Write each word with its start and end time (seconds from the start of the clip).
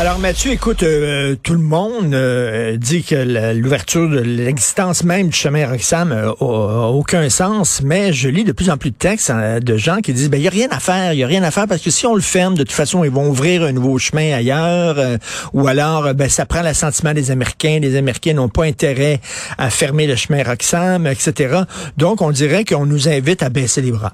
Alors 0.00 0.20
Mathieu, 0.20 0.52
écoute, 0.52 0.84
euh, 0.84 1.34
tout 1.42 1.54
le 1.54 1.58
monde 1.58 2.14
euh, 2.14 2.76
dit 2.76 3.02
que 3.02 3.16
l'ouverture 3.52 4.08
de 4.08 4.20
l'existence 4.20 5.02
même 5.02 5.26
du 5.26 5.36
chemin 5.36 5.68
Roxham 5.68 6.12
euh, 6.12 6.30
a, 6.40 6.88
aucun 6.90 7.28
sens, 7.28 7.82
mais 7.82 8.12
je 8.12 8.28
lis 8.28 8.44
de 8.44 8.52
plus 8.52 8.70
en 8.70 8.76
plus 8.76 8.92
de 8.92 8.96
textes 8.96 9.30
hein, 9.30 9.58
de 9.58 9.76
gens 9.76 9.96
qui 9.96 10.12
disent, 10.12 10.30
ben 10.30 10.40
il 10.40 10.46
a 10.46 10.50
rien 10.50 10.68
à 10.70 10.78
faire, 10.78 11.14
il 11.14 11.24
a 11.24 11.26
rien 11.26 11.42
à 11.42 11.50
faire 11.50 11.66
parce 11.66 11.82
que 11.82 11.90
si 11.90 12.06
on 12.06 12.14
le 12.14 12.20
ferme, 12.20 12.54
de 12.54 12.62
toute 12.62 12.70
façon, 12.70 13.02
ils 13.02 13.10
vont 13.10 13.28
ouvrir 13.28 13.64
un 13.64 13.72
nouveau 13.72 13.98
chemin 13.98 14.34
ailleurs, 14.34 15.00
euh, 15.00 15.16
ou 15.52 15.66
alors, 15.66 16.14
ben 16.14 16.28
ça 16.28 16.46
prend 16.46 16.62
l'assentiment 16.62 17.12
des 17.12 17.32
Américains, 17.32 17.80
les 17.82 17.96
Américains 17.96 18.34
n'ont 18.34 18.48
pas 18.48 18.66
intérêt 18.66 19.20
à 19.58 19.68
fermer 19.68 20.06
le 20.06 20.14
chemin 20.14 20.44
Roxham, 20.44 21.08
etc. 21.08 21.62
Donc 21.96 22.22
on 22.22 22.30
dirait 22.30 22.64
qu'on 22.64 22.86
nous 22.86 23.08
invite 23.08 23.42
à 23.42 23.48
baisser 23.48 23.82
les 23.82 23.90
bras. 23.90 24.12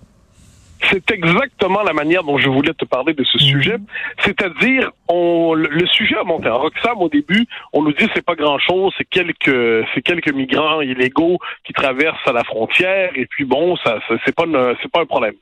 C'est 0.91 1.11
exactement 1.11 1.83
la 1.83 1.93
manière 1.93 2.25
dont 2.25 2.39
je 2.39 2.49
voulais 2.49 2.75
te 2.75 2.85
parler 2.85 3.15
de 3.15 3.25
ce 3.25 3.39
sujet. 3.39 3.77
C'est-à-dire, 4.19 4.91
on, 5.09 5.55
le, 5.55 5.87
sujet 5.87 6.17
a 6.17 6.25
monté. 6.25 6.49
En 6.49 6.59
Roxham, 6.59 7.01
au 7.01 7.09
début, 7.09 7.47
on 7.73 7.83
nous 7.83 7.93
dit 7.93 8.07
c'est 8.15 8.25
pas 8.25 8.35
grand-chose, 8.35 8.93
c'est 8.99 9.09
quelques, 9.09 9.87
c'est 9.95 10.03
quelques 10.03 10.33
migrants 10.33 10.81
illégaux 10.81 11.39
qui 11.65 11.73
traversent 11.73 12.27
à 12.27 12.33
la 12.33 12.45
frontière, 12.45 13.11
et 13.15 13.27
puis 13.27 13.45
bon, 13.45 13.77
ça, 13.77 13.99
c'est 14.25 14.35
pas, 14.35 14.45
une- 14.45 14.75
c'est 14.83 14.91
pas 14.91 15.01
un 15.01 15.07
problème. 15.07 15.35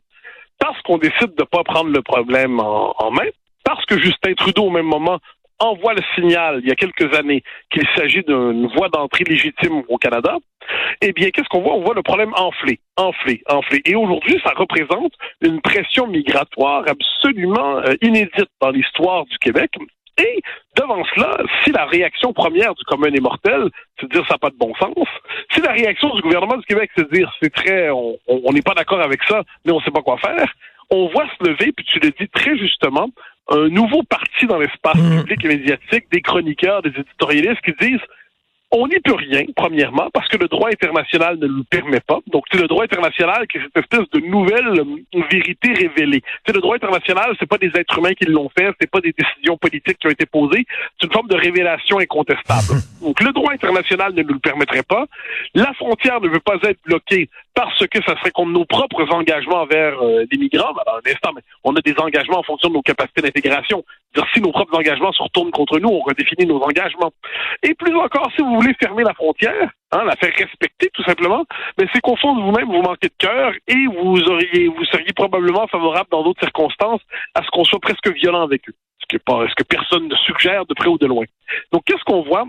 Parce 0.59 0.81
qu'on 0.83 0.99
décide 0.99 1.35
de 1.37 1.45
pas 1.45 1.65
prendre 1.65 1.91
le 1.91 2.03
problème 2.03 2.61
en, 2.61 2.95
en 2.99 3.11
main, 3.11 3.27
parce 3.65 3.85
que 3.87 3.99
Justin 3.99 4.35
Trudeau, 4.35 4.65
au 4.65 4.71
même 4.71 4.87
moment, 4.87 5.19
envoie 5.63 5.95
le 5.95 6.03
signal, 6.15 6.61
il 6.63 6.69
y 6.69 6.73
a 6.73 6.75
quelques 6.75 7.15
années, 7.17 7.43
qu'il 7.71 7.87
s'agit 7.97 8.23
d'une 8.23 8.67
voie 8.69 8.89
d'entrée 8.89 9.25
légitime 9.25 9.83
au 9.89 9.97
Canada, 9.97 10.37
eh 11.01 11.13
bien, 11.13 11.31
qu'est-ce 11.31 11.49
qu'on 11.49 11.63
voit? 11.63 11.75
On 11.75 11.83
voit 11.83 11.95
le 11.95 12.03
problème 12.03 12.33
enflé, 12.37 12.81
enflé, 12.97 13.43
enflé. 13.49 13.81
Et 13.85 13.95
aujourd'hui, 13.95 14.41
ça 14.45 14.53
représente 14.57 15.13
une 15.41 15.61
pression 15.61 16.07
migratoire 16.07 16.85
absolument 16.89 17.79
euh, 17.79 17.95
inédite 18.03 18.51
dans 18.61 18.71
l'histoire 18.71 19.25
du 19.27 19.39
Québec. 19.39 19.71
Et 20.19 20.41
devant 20.77 21.03
cela, 21.15 21.39
si 21.65 21.73
la 21.73 21.87
réaction 21.87 22.33
première 22.33 22.75
du 22.75 22.85
commun 22.85 23.13
est 23.13 23.21
mortelle, 23.21 23.71
c'est 23.99 24.07
de 24.07 24.13
dire 24.13 24.27
ça 24.27 24.35
n'a 24.35 24.39
pas 24.39 24.51
de 24.51 24.57
bon 24.57 24.75
sens, 24.75 24.95
si 25.53 25.61
la 25.63 25.73
réaction 25.73 26.15
du 26.15 26.23
gouvernement 26.23 26.59
du 26.59 26.67
Québec, 26.67 26.91
c'est 26.95 27.11
de 27.11 27.17
dire 27.17 27.33
c'est 27.43 27.53
très, 27.53 27.89
on 27.91 28.53
n'est 28.53 28.63
pas 28.63 28.75
d'accord 28.75 29.01
avec 29.01 29.23
ça, 29.25 29.43
mais 29.65 29.73
on 29.73 29.79
ne 29.79 29.83
sait 29.83 29.91
pas 29.91 30.03
quoi 30.03 30.19
faire, 30.19 30.53
on 30.93 31.09
voit 31.09 31.27
se 31.27 31.49
lever, 31.49 31.73
puis 31.73 31.87
tu 31.87 31.99
le 31.99 32.11
dis 32.11 32.29
très 32.29 32.57
justement, 32.59 33.09
un 33.49 33.69
nouveau 33.69 34.03
parti 34.05 34.47
dans 34.47 34.59
l'espace 34.59 34.97
Mhm. 34.97 35.21
public 35.23 35.45
et 35.45 35.49
médiatique, 35.49 36.05
des 36.13 36.21
chroniqueurs, 36.21 36.83
des 36.83 36.91
éditorialistes 36.91 37.61
qui 37.65 37.73
disent 37.81 38.01
on 38.75 38.87
n'y 38.89 38.99
peut 39.01 39.15
rien, 39.15 39.45
premièrement, 39.55 40.09
parce 40.15 40.27
que 40.29 40.39
le 40.39 40.49
droit 40.49 40.71
international 40.71 41.37
ne 41.39 41.47
le 41.47 41.63
permet 41.69 42.01
pas. 42.01 42.21
Donc, 42.29 42.45
c'est 42.51 42.59
le 42.59 42.67
droit 42.67 42.85
international 42.85 43.47
qui 43.47 43.59
est 43.59 43.61
cette 43.61 43.77
espèce 43.85 44.09
de 44.15 44.27
nouvelle 44.27 44.67
euh, 44.67 45.23
vérité 45.31 45.75
révélée. 45.75 46.23
C'est 46.47 46.55
le 46.55 46.63
droit 46.63 46.77
international, 46.77 47.37
c'est 47.39 47.47
pas 47.47 47.59
des 47.59 47.71
êtres 47.75 47.99
humains 47.99 48.15
qui 48.15 48.25
l'ont 48.25 48.49
fait, 48.57 48.71
c'est 48.81 48.91
pas 48.91 49.01
des 49.03 49.13
décisions 49.13 49.59
politiques 49.59 49.99
qui 49.99 50.07
ont 50.07 50.11
été 50.11 50.25
posées, 50.25 50.65
c'est 50.99 51.07
une 51.07 51.13
forme 51.13 51.29
de 51.29 51.37
révélation 51.37 51.99
incontestable. 51.99 52.81
Donc, 53.03 53.21
le 53.21 53.33
droit 53.33 53.53
international 53.53 54.15
ne 54.15 54.23
nous 54.23 54.33
le 54.33 54.41
permettrait 54.41 54.85
pas. 54.85 55.05
La 55.55 55.75
frontière 55.75 56.23
ne 56.23 56.29
veut 56.29 56.41
pas 56.41 56.57
être 56.63 56.81
bloquée 56.87 57.29
parce 57.55 57.87
que 57.87 58.03
ça 58.07 58.17
serait 58.19 58.31
contre 58.31 58.53
nos 58.53 58.65
propres 58.65 59.07
engagements 59.13 59.63
envers 59.63 60.01
euh, 60.03 60.25
les 60.31 60.39
migrants. 60.39 60.73
Dans 60.73 60.95
un 60.95 61.11
instant, 61.11 61.31
mais 61.35 61.43
on 61.65 61.75
a 61.75 61.81
des 61.81 61.95
engagements 61.99 62.39
en 62.39 62.43
fonction 62.43 62.69
de 62.69 62.75
nos 62.75 62.83
capacités 62.83 63.23
d'intégration. 63.23 63.85
Si 64.35 64.41
nos 64.41 64.53
propres 64.53 64.77
engagements 64.77 65.13
se 65.13 65.23
retournent 65.23 65.51
contre 65.51 65.79
nous, 65.79 65.89
on 65.89 66.01
redéfinit 66.01 66.47
nos 66.47 66.63
engagements. 66.63 67.13
Et 67.63 67.75
plus 67.75 67.95
encore, 67.97 68.31
si 68.37 68.43
vous 68.43 68.55
voulez 68.55 68.75
fermer 68.75 69.05
la 69.05 69.15
frontière, 69.15 69.71
hein, 69.93 70.05
la 70.05 70.17
faire 70.17 70.33
respecter 70.37 70.91
tout 70.93 71.03
simplement, 71.05 71.45
mais 71.79 71.87
c'est 71.93 72.01
qu'au 72.01 72.17
fond 72.17 72.35
de 72.37 72.43
vous-même, 72.43 72.67
vous 72.67 72.83
manquez 72.83 73.09
de 73.09 73.15
cœur 73.19 73.53
et 73.69 73.87
vous 73.87 74.23
auriez, 74.23 74.69
vous 74.69 74.85
seriez 74.87 75.13
probablement 75.15 75.67
favorable 75.67 76.09
dans 76.11 76.23
d'autres 76.23 76.43
circonstances 76.43 77.01
à 77.35 77.43
ce 77.43 77.49
qu'on 77.51 77.65
soit 77.65 77.81
presque 77.81 78.11
violent 78.13 78.43
avec 78.43 78.69
eux. 78.69 78.75
Ce 79.11 79.19
ce 79.19 79.55
que 79.55 79.65
personne 79.65 80.09
ne 80.09 80.17
suggère 80.17 80.65
de 80.67 80.75
près 80.75 80.89
ou 80.89 80.97
de 80.97 81.07
loin. 81.07 81.25
Donc, 81.73 81.83
qu'est-ce 81.85 82.05
qu'on 82.05 82.23
voit? 82.23 82.47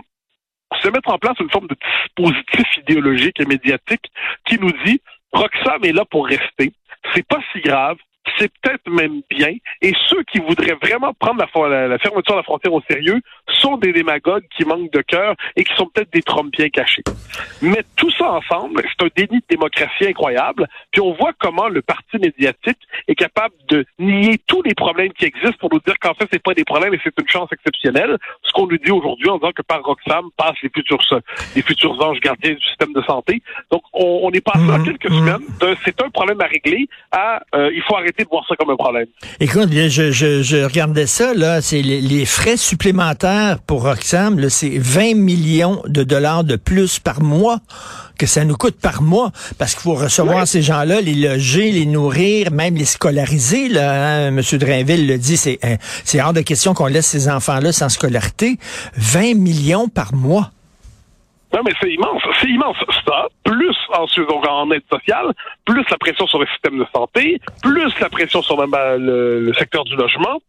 Se 0.82 0.88
mettre 0.88 1.10
en 1.10 1.18
place 1.18 1.38
une 1.40 1.50
forme 1.50 1.68
de 1.68 1.76
dispositif 1.76 2.78
idéologique 2.78 3.40
et 3.40 3.46
médiatique 3.46 4.10
qui 4.46 4.58
nous 4.58 4.72
dit 4.84 5.00
Roxham 5.32 5.84
est 5.84 5.92
là 5.92 6.04
pour 6.04 6.26
rester. 6.26 6.72
C'est 7.14 7.26
pas 7.26 7.40
si 7.52 7.60
grave. 7.60 7.96
C'est 8.38 8.50
peut-être 8.60 8.88
même 8.88 9.20
bien. 9.28 9.54
Et 9.82 9.92
ceux 10.08 10.22
qui 10.24 10.38
voudraient 10.38 10.78
vraiment 10.82 11.12
prendre 11.14 11.44
la, 11.68 11.88
la 11.88 11.98
fermeture 11.98 12.34
de 12.34 12.38
la 12.38 12.42
frontière 12.42 12.72
au 12.72 12.82
sérieux 12.90 13.20
sont 13.48 13.76
des 13.76 13.92
démagogues 13.92 14.44
qui 14.56 14.64
manquent 14.64 14.92
de 14.92 15.02
cœur 15.02 15.34
et 15.56 15.64
qui 15.64 15.74
sont 15.74 15.86
peut-être 15.86 16.12
des 16.12 16.22
Trumpiens 16.22 16.68
cachés. 16.68 17.02
Mais 17.62 17.82
tout 17.96 18.10
ça 18.12 18.32
ensemble, 18.32 18.82
c'est 18.82 19.04
un 19.04 19.08
déni 19.14 19.40
de 19.40 19.46
démocratie 19.48 20.06
incroyable. 20.06 20.66
Puis 20.92 21.00
on 21.00 21.12
voit 21.14 21.32
comment 21.38 21.68
le 21.68 21.82
parti 21.82 22.18
médiatique 22.18 22.78
est 23.08 23.14
capable 23.14 23.54
de 23.68 23.84
nier 23.98 24.38
tous 24.46 24.62
les 24.62 24.74
problèmes 24.74 25.12
qui 25.12 25.24
existent 25.24 25.56
pour 25.58 25.70
nous 25.72 25.80
dire 25.80 25.98
qu'en 26.00 26.14
fait, 26.14 26.28
c'est 26.32 26.42
pas 26.42 26.54
des 26.54 26.64
problèmes 26.64 26.94
et 26.94 27.00
c'est 27.02 27.14
une 27.18 27.28
chance 27.28 27.48
exceptionnelle. 27.52 28.16
Ce 28.42 28.52
qu'on 28.52 28.66
nous 28.66 28.78
dit 28.78 28.90
aujourd'hui 28.90 29.28
en 29.28 29.38
disant 29.38 29.52
que 29.52 29.62
par 29.62 29.82
Roxham 29.82 30.30
passent 30.36 30.60
les 30.62 30.70
futurs, 30.70 31.02
les 31.56 31.62
futurs 31.62 32.00
anges 32.00 32.20
gardiens 32.20 32.54
du 32.54 32.62
système 32.62 32.92
de 32.92 33.02
santé. 33.02 33.42
Donc, 33.70 33.82
on, 33.92 34.20
on 34.22 34.30
est 34.30 34.40
passé 34.40 34.60
en 34.70 34.78
Mhm, 34.78 34.84
quelques 34.84 35.10
mhm. 35.10 35.18
semaines 35.18 35.46
de 35.60 35.76
c'est 35.84 36.02
un 36.02 36.10
problème 36.10 36.40
à 36.40 36.46
régler 36.46 36.88
à 37.12 37.42
euh, 37.54 37.70
il 37.74 37.82
faut 37.82 37.96
arrêter 37.96 38.24
de 38.24 38.28
voir 38.28 38.44
ça 38.48 38.54
comme 38.56 38.70
un 38.70 38.76
problème. 38.76 39.06
Écoute, 39.40 39.70
je, 39.72 40.10
je, 40.10 40.42
je 40.42 40.64
regardais 40.64 41.06
ça, 41.06 41.34
là, 41.34 41.60
c'est 41.60 41.82
les, 41.82 42.00
les 42.00 42.26
frais 42.26 42.56
supplémentaires 42.56 43.33
pour 43.66 43.82
Roxham, 43.82 44.48
c'est 44.48 44.78
20 44.78 45.14
millions 45.14 45.82
de 45.86 46.02
dollars 46.02 46.44
de 46.44 46.56
plus 46.56 46.98
par 46.98 47.20
mois 47.22 47.58
que 48.18 48.26
ça 48.26 48.44
nous 48.44 48.56
coûte 48.56 48.76
par 48.80 49.02
mois, 49.02 49.32
parce 49.58 49.74
qu'il 49.74 49.82
faut 49.82 49.94
recevoir 49.94 50.38
Ouais. 50.40 50.46
ces 50.46 50.62
gens-là, 50.62 51.00
les 51.00 51.14
loger, 51.14 51.72
les 51.72 51.84
nourrir, 51.86 52.52
même 52.52 52.76
les 52.76 52.84
scolariser, 52.84 53.68
là, 53.68 54.26
hein, 54.26 54.30
Monsieur 54.30 54.56
Drainville 54.58 55.06
le 55.08 55.18
dit, 55.18 55.36
c'est 55.36 55.58
hein, 55.64 55.76
c'est 56.04 56.22
hors 56.22 56.32
de 56.32 56.40
question 56.40 56.74
qu'on 56.74 56.86
laisse 56.86 57.06
ces 57.06 57.28
enfants-là 57.28 57.72
sans 57.72 57.88
scolarité. 57.88 58.58
20 58.96 59.34
millions 59.34 59.88
par 59.88 60.14
mois. 60.14 60.50
Non, 61.52 61.60
mais 61.64 61.72
c'est 61.80 61.90
immense. 61.92 62.22
C'est 62.40 62.48
immense. 62.48 62.76
Ça, 63.06 63.26
plus 63.44 63.76
ensuite, 63.96 64.28
donc, 64.28 64.44
en 64.48 64.70
aide 64.72 64.82
sociale, 64.92 65.26
plus 65.64 65.84
la 65.90 65.98
pression 65.98 66.26
sur 66.26 66.38
le 66.40 66.46
système 66.46 66.78
de 66.78 66.86
santé, 66.94 67.40
plus 67.62 67.92
la 68.00 68.08
pression 68.10 68.42
sur 68.42 68.60
le, 68.60 68.66
le- 68.98 69.40
le 69.40 69.54
secteur 69.54 69.84
du 69.84 69.94
logement, 69.96 70.40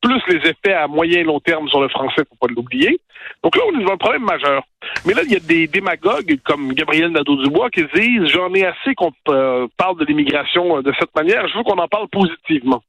plus 0.00 0.20
les 0.28 0.50
effets 0.50 0.72
à 0.72 0.86
moyen 0.86 1.20
et 1.20 1.24
long 1.24 1.40
terme 1.40 1.68
sur 1.68 1.80
le 1.80 1.88
français, 1.88 2.22
faut 2.28 2.46
pas 2.46 2.52
l'oublier. 2.52 2.98
Donc 3.42 3.56
là, 3.56 3.62
on 3.68 3.76
est 3.76 3.82
devant 3.82 3.94
un 3.94 3.98
problème 3.98 4.24
majeur. 4.24 4.62
Mais 5.06 5.14
là, 5.14 5.22
il 5.24 5.32
y 5.32 5.36
a 5.36 5.40
des 5.40 5.66
démagogues 5.66 6.38
comme 6.44 6.72
Gabriel 6.72 7.10
Nadeau-Dubois 7.10 7.70
qui 7.70 7.84
disent 7.94 8.26
j'en 8.26 8.52
ai 8.54 8.64
assez 8.64 8.94
qu'on 8.94 9.12
euh, 9.28 9.66
parle 9.76 9.98
de 9.98 10.04
l'immigration 10.04 10.78
euh, 10.78 10.82
de 10.82 10.92
cette 10.98 11.14
manière, 11.14 11.46
je 11.48 11.56
veux 11.56 11.64
qu'on 11.64 11.78
en 11.78 11.88
parle 11.88 12.08
positivement. 12.08 12.82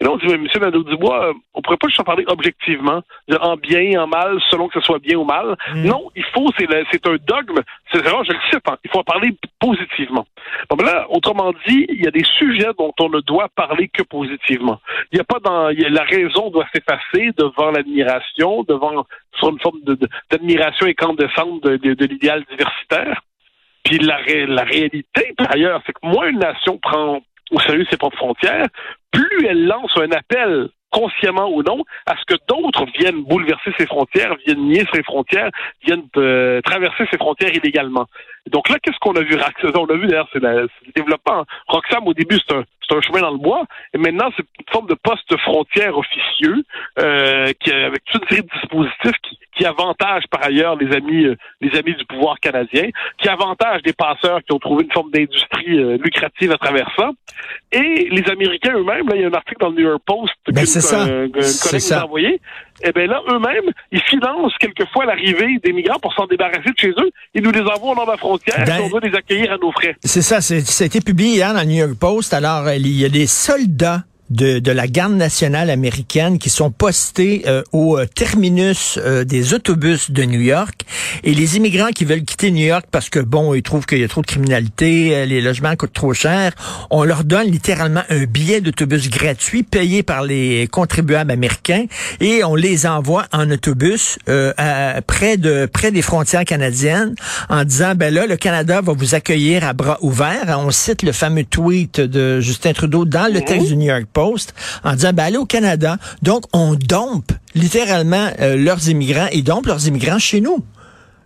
Et 0.00 0.04
là, 0.04 0.12
on 0.12 0.16
dit, 0.16 0.26
mais 0.28 0.34
M. 0.34 0.46
Nadeau-Dubois, 0.60 1.26
euh, 1.28 1.32
on 1.52 1.60
pourrait 1.60 1.76
pas 1.76 1.88
juste 1.88 2.00
en 2.00 2.04
parler 2.04 2.24
objectivement, 2.26 3.02
en 3.40 3.56
bien, 3.56 4.00
en 4.02 4.06
mal, 4.06 4.38
selon 4.48 4.68
que 4.68 4.80
ce 4.80 4.86
soit 4.86 4.98
bien 4.98 5.18
ou 5.18 5.24
mal. 5.24 5.56
Mm. 5.74 5.84
Non, 5.86 6.10
il 6.16 6.24
faut, 6.32 6.46
c'est 6.58 6.64
le- 6.66 6.84
c'est 6.90 7.06
un 7.06 7.16
dogme, 7.26 7.58
c'est 7.92 7.98
vraiment, 8.02 8.24
je 8.24 8.32
le 8.32 8.38
cite, 8.50 8.62
hein, 8.66 8.78
il 8.82 8.90
faut 8.90 9.00
en 9.00 9.04
parler 9.04 9.36
positivement. 9.60 10.26
Bon, 10.70 10.76
ben 10.76 10.86
là, 10.86 11.06
autrement 11.10 11.52
dit, 11.68 11.84
il 11.90 12.02
y 12.02 12.08
a 12.08 12.10
des 12.10 12.24
sujets 12.38 12.70
dont 12.78 12.94
on 12.98 13.10
ne 13.10 13.20
doit 13.20 13.48
parler 13.50 13.88
que 13.88 14.02
positivement. 14.02 14.80
Il 15.12 15.18
y 15.18 15.20
a 15.20 15.24
pas 15.24 15.38
dans, 15.38 15.68
il 15.68 15.80
y 15.80 15.84
a- 15.84 15.90
la 15.90 16.04
raison 16.04 16.48
doit 16.50 16.66
s'effacer 16.74 17.32
devant 17.36 17.70
l'admiration, 17.70 18.62
devant, 18.62 19.04
sur 19.38 19.50
une 19.50 19.60
forme 19.60 19.80
de- 19.82 19.94
de- 19.96 20.08
d'admiration 20.30 20.86
incandescente 20.86 21.62
de, 21.62 21.76
de, 21.76 21.92
de 21.92 22.04
l'idéal 22.06 22.42
diversitaire. 22.50 23.20
Puis 23.84 23.98
la, 23.98 24.16
ré- 24.16 24.46
la 24.46 24.62
réalité, 24.64 25.34
par 25.36 25.52
ailleurs, 25.52 25.82
c'est 25.84 25.92
que 25.92 25.98
moins 26.06 26.28
une 26.28 26.38
nation 26.38 26.78
prend 26.78 27.20
au 27.50 27.60
sérieux 27.60 27.86
ses 27.90 27.96
propres 27.96 28.16
frontières, 28.16 28.66
plus 29.12 29.46
elle 29.46 29.66
lance 29.66 29.92
un 29.96 30.10
appel 30.12 30.68
consciemment 30.90 31.48
ou 31.50 31.62
non, 31.62 31.84
à 32.06 32.14
ce 32.16 32.34
que 32.34 32.40
d'autres 32.48 32.86
viennent 32.98 33.22
bouleverser 33.24 33.72
ses 33.78 33.86
frontières, 33.86 34.36
viennent 34.46 34.68
nier 34.68 34.84
ses 34.92 35.02
frontières, 35.02 35.50
viennent 35.84 36.06
euh, 36.16 36.60
traverser 36.62 37.04
ses 37.10 37.18
frontières 37.18 37.54
illégalement. 37.54 38.06
Donc 38.48 38.68
là, 38.68 38.76
qu'est-ce 38.82 38.98
qu'on 38.98 39.12
a 39.12 39.22
vu? 39.22 39.36
On 39.74 39.86
a 39.86 39.94
vu 39.94 40.06
d'ailleurs, 40.06 40.28
c'est 40.32 40.40
le 40.40 40.68
développement. 40.94 41.44
Roxham, 41.68 42.06
au 42.06 42.14
début, 42.14 42.38
c'est 42.46 42.54
un, 42.54 42.64
un 42.96 43.00
chemin 43.00 43.20
dans 43.20 43.30
le 43.30 43.38
bois, 43.38 43.64
et 43.94 43.98
maintenant, 43.98 44.30
c'est 44.36 44.42
une 44.42 44.72
forme 44.72 44.86
de 44.88 44.94
poste 44.94 45.36
frontière 45.38 45.96
officieux, 45.96 46.62
euh, 46.98 47.52
qui, 47.60 47.70
avec 47.72 48.04
toute 48.04 48.22
une 48.22 48.28
série 48.28 48.42
de 48.42 48.60
dispositifs 48.60 49.20
qui, 49.22 49.38
qui 49.56 49.64
avantagent 49.64 50.26
par 50.30 50.44
ailleurs 50.44 50.76
les 50.76 50.94
amis, 50.94 51.24
euh, 51.24 51.36
les 51.60 51.76
amis 51.78 51.94
du 51.94 52.04
pouvoir 52.06 52.38
canadien, 52.40 52.88
qui 53.18 53.28
avantagent 53.28 53.82
des 53.82 53.92
passeurs 53.92 54.40
qui 54.42 54.52
ont 54.52 54.58
trouvé 54.58 54.84
une 54.84 54.92
forme 54.92 55.10
d'industrie 55.10 55.78
euh, 55.78 55.98
lucrative 56.02 56.52
à 56.52 56.58
travers 56.58 56.90
ça. 56.96 57.10
Et 57.72 58.08
les 58.10 58.30
Américains 58.30 58.74
eux-mêmes, 58.74 59.08
là, 59.08 59.16
il 59.16 59.22
y 59.22 59.24
a 59.24 59.28
un 59.28 59.34
article 59.34 59.60
dans 59.60 59.68
le 59.68 59.74
New 59.74 59.88
York 59.88 60.02
Post 60.06 60.34
Ben, 60.48 60.64
ça. 60.80 60.96
qu'un- 61.06 61.28
qu'un 61.30 61.42
C'est 61.42 61.62
collègue 61.62 61.74
nous 61.74 61.88
ça. 61.88 62.00
a 62.00 62.04
envoyé. 62.04 62.40
Eh 62.82 62.92
bien 62.92 63.06
là, 63.06 63.20
eux-mêmes, 63.30 63.72
ils 63.92 64.00
financent 64.00 64.54
quelquefois 64.58 65.04
l'arrivée 65.04 65.58
des 65.62 65.72
migrants 65.72 65.98
pour 66.00 66.14
s'en 66.14 66.26
débarrasser 66.26 66.60
de 66.70 66.78
chez 66.78 66.88
eux. 66.90 67.10
Ils 67.34 67.42
nous 67.42 67.50
les 67.52 67.60
envoient 67.60 67.92
au 67.92 67.94
nord 67.94 68.06
de 68.06 68.12
la 68.12 68.16
frontière 68.16 68.64
Ben- 68.66 68.80
et 68.80 68.84
on 68.84 68.88
doit 68.88 69.00
les 69.02 69.14
accueillir 69.14 69.52
à 69.52 69.58
nos 69.58 69.70
frais. 69.72 69.96
C'est 70.02 70.22
ça, 70.22 70.40
c'est- 70.40 70.60
ça 70.60 70.84
a 70.84 70.86
été 70.86 71.00
publié 71.00 71.34
hier 71.36 71.52
dans 71.52 71.60
le 71.60 71.66
New 71.66 71.76
York 71.76 71.94
Post. 72.00 72.32
Alors, 72.32 72.68
il 72.70 72.86
y 72.88 73.04
a 73.04 73.08
des 73.10 73.26
soldats 73.26 74.02
de, 74.30 74.60
de 74.60 74.72
la 74.72 74.86
garde 74.86 75.14
nationale 75.14 75.70
américaine 75.70 76.38
qui 76.38 76.50
sont 76.50 76.70
postés 76.70 77.42
euh, 77.46 77.62
au 77.72 77.98
euh, 77.98 78.06
terminus 78.06 78.98
euh, 79.04 79.24
des 79.24 79.54
autobus 79.54 80.10
de 80.10 80.22
New 80.22 80.40
York. 80.40 80.82
Et 81.24 81.34
les 81.34 81.56
immigrants 81.56 81.90
qui 81.90 82.04
veulent 82.04 82.22
quitter 82.22 82.50
New 82.50 82.64
York 82.64 82.86
parce 82.90 83.10
que, 83.10 83.18
bon, 83.18 83.54
ils 83.54 83.62
trouvent 83.62 83.86
qu'il 83.86 83.98
y 83.98 84.04
a 84.04 84.08
trop 84.08 84.22
de 84.22 84.26
criminalité, 84.26 85.26
les 85.26 85.40
logements 85.40 85.74
coûtent 85.74 85.92
trop 85.92 86.14
cher, 86.14 86.52
on 86.90 87.04
leur 87.04 87.24
donne 87.24 87.48
littéralement 87.50 88.02
un 88.08 88.24
billet 88.24 88.60
d'autobus 88.60 89.10
gratuit 89.10 89.62
payé 89.62 90.02
par 90.02 90.22
les 90.22 90.68
contribuables 90.70 91.30
américains 91.30 91.86
et 92.20 92.44
on 92.44 92.54
les 92.54 92.86
envoie 92.86 93.26
en 93.32 93.50
autobus 93.50 94.18
à, 94.56 95.00
près, 95.06 95.36
de, 95.36 95.66
près 95.66 95.90
des 95.90 96.02
frontières 96.02 96.44
canadiennes 96.44 97.14
en 97.48 97.64
disant, 97.64 97.94
ben 97.96 98.12
là, 98.12 98.26
le 98.26 98.36
Canada 98.36 98.80
va 98.80 98.92
vous 98.92 99.14
accueillir 99.14 99.64
à 99.64 99.72
bras 99.72 99.98
ouverts. 100.00 100.56
On 100.58 100.70
cite 100.70 101.02
le 101.02 101.12
fameux 101.12 101.44
tweet 101.44 102.00
de 102.00 102.40
Justin 102.40 102.72
Trudeau 102.72 103.04
dans 103.04 103.32
le 103.32 103.40
texte 103.40 103.68
du 103.68 103.76
New 103.76 103.86
York 103.86 104.06
Post 104.12 104.19
en 104.20 104.92
disant, 104.92 105.12
ben 105.12 105.24
allez 105.24 105.36
au 105.36 105.46
Canada. 105.46 105.96
Donc, 106.22 106.44
on 106.52 106.74
dompe 106.74 107.32
littéralement 107.54 108.28
euh, 108.40 108.56
leurs 108.56 108.88
immigrants 108.88 109.28
et 109.32 109.42
dompe 109.42 109.66
leurs 109.66 109.86
immigrants 109.86 110.18
chez 110.18 110.40
nous. 110.40 110.64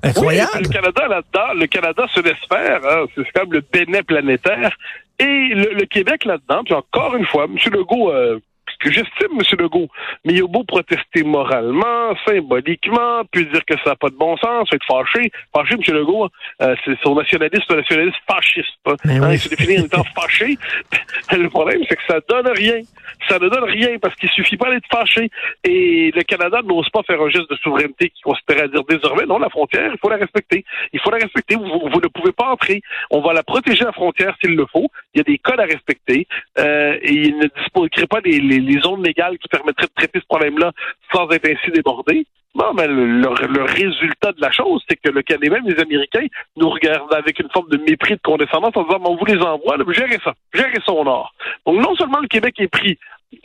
Incroyable. 0.03 0.51
le 0.63 0.69
Canada 0.69 1.09
là-dedans, 1.09 1.55
le 1.59 1.67
Canada 1.67 2.07
se 2.15 2.21
laisse 2.21 2.35
faire. 2.49 2.81
Hein, 2.85 3.07
c'est 3.15 3.33
comme 3.33 3.53
le 3.53 3.63
Bénin 3.73 4.03
planétaire. 4.03 4.77
Et 5.19 5.25
le, 5.55 5.87
Québec 5.87 6.25
là-dedans, 6.25 6.63
puis 6.65 6.75
encore 6.75 7.15
une 7.17 7.25
fois, 7.27 7.45
M. 7.45 7.57
Legault 7.73 8.11
euh, 8.11 8.41
que 8.85 8.93
j'estime, 8.93 9.33
M. 9.33 9.59
Legault. 9.59 9.89
Mais 10.25 10.35
il 10.35 10.43
a 10.43 10.47
beau 10.47 10.63
protester 10.65 11.23
moralement, 11.25 12.15
symboliquement, 12.27 13.23
puis 13.31 13.47
dire 13.47 13.65
que 13.65 13.75
ça 13.83 13.91
n'a 13.91 13.97
pas 13.97 14.11
de 14.11 14.17
bon 14.17 14.37
sens, 14.37 14.69
être 14.73 14.85
fâché. 14.87 15.33
Fâché, 15.55 15.75
M. 15.75 15.95
Legault, 15.95 16.29
euh, 16.63 16.77
c'est 16.85 16.99
son 17.03 17.15
nationaliste, 17.15 17.71
un 17.71 17.77
nationaliste 17.77 18.19
fasciste. 18.31 18.69
Hein. 18.87 18.95
hein 19.05 19.33
il 19.33 19.39
se 19.39 19.49
définit 19.49 19.81
en 19.81 19.85
étant 19.85 20.05
fâché. 20.15 20.59
Le 21.33 21.49
problème, 21.49 21.81
c'est 21.89 21.97
que 21.97 22.03
ça 22.07 22.21
donne 22.29 22.49
rien. 22.49 22.81
Ça 23.29 23.39
ne 23.39 23.49
donne 23.49 23.65
rien 23.65 23.99
parce 23.99 24.15
qu'il 24.17 24.29
suffit 24.31 24.57
pas 24.57 24.71
d'être 24.71 24.87
fâché. 24.93 25.31
Et 25.65 26.13
le 26.15 26.23
Canada 26.23 26.61
n'ose 26.63 26.89
pas 26.91 27.03
faire 27.05 27.21
un 27.21 27.31
geste 27.31 27.51
de 27.51 27.57
souveraineté 27.57 28.11
qui 28.11 28.21
consisterait 28.23 28.63
à 28.63 28.69
dire 28.69 28.85
désormais, 28.89 29.25
non, 29.25 29.39
la 29.39 29.49
frontière, 29.49 29.91
il 29.93 29.99
faut 29.99 30.11
la 30.11 30.17
respecter. 30.17 30.65
Il 30.93 31.01
faut 31.01 31.11
la 31.11 31.19
respecter. 31.19 31.57
Vous, 31.57 31.65
vous 31.65 32.01
ne 32.01 32.09
pouvez 32.09 32.33
pas 32.33 32.51
entrer. 32.51 32.83
On 33.11 33.21
va 33.21 33.33
la 33.33 33.43
protéger, 33.43 33.85
la 33.85 33.93
frontière, 33.93 34.37
s'il 34.43 34.55
le 34.55 34.67
faut. 34.67 34.91
Il 35.15 35.19
y 35.19 35.21
a 35.21 35.25
des 35.25 35.39
codes 35.39 35.61
à 35.61 35.65
respecter. 35.65 36.27
Euh, 36.59 36.99
et 37.01 37.13
il 37.13 37.39
ne 37.39 37.47
disposerait 37.57 38.07
pas 38.07 38.21
des 38.21 38.35
les 38.41 38.61
zones 38.81 39.03
légales 39.03 39.39
qui 39.39 39.49
permettraient 39.49 39.87
de 39.87 39.95
traiter 39.95 40.21
ce 40.21 40.27
problème-là 40.27 40.73
sans 41.13 41.29
être 41.31 41.49
ainsi 41.49 41.71
débordé. 41.71 42.27
Non, 42.55 42.73
mais 42.73 42.87
le, 42.87 43.65
résultat 43.65 44.31
de 44.31 44.41
la 44.41 44.53
chose, 44.53 44.81
c'est 44.89 44.97
que 44.97 45.11
le 45.11 45.23
Canada, 45.23 45.51
même 45.51 45.67
les 45.67 45.81
Américains, 45.81 46.27
nous 46.57 46.71
regardent 46.71 47.13
avec 47.13 47.41
une 47.41 47.51
forme 47.51 47.69
de 47.69 47.79
mépris, 47.79 48.15
de 48.15 48.21
condescendance, 48.23 48.77
en 48.77 48.85
disant, 48.85 49.01
on 49.05 49.17
vous 49.17 49.25
les 49.25 49.39
envoie, 49.39 49.77
là, 49.77 49.85
gérez 49.89 50.19
ça, 50.23 50.35
gérez 50.53 50.79
ça 50.87 50.93
au 50.93 51.03
nord. 51.03 51.35
Donc, 51.67 51.85
non 51.85 51.97
seulement 51.97 52.21
le 52.21 52.29
Québec 52.29 52.55
est 52.61 52.69
pris 52.69 52.97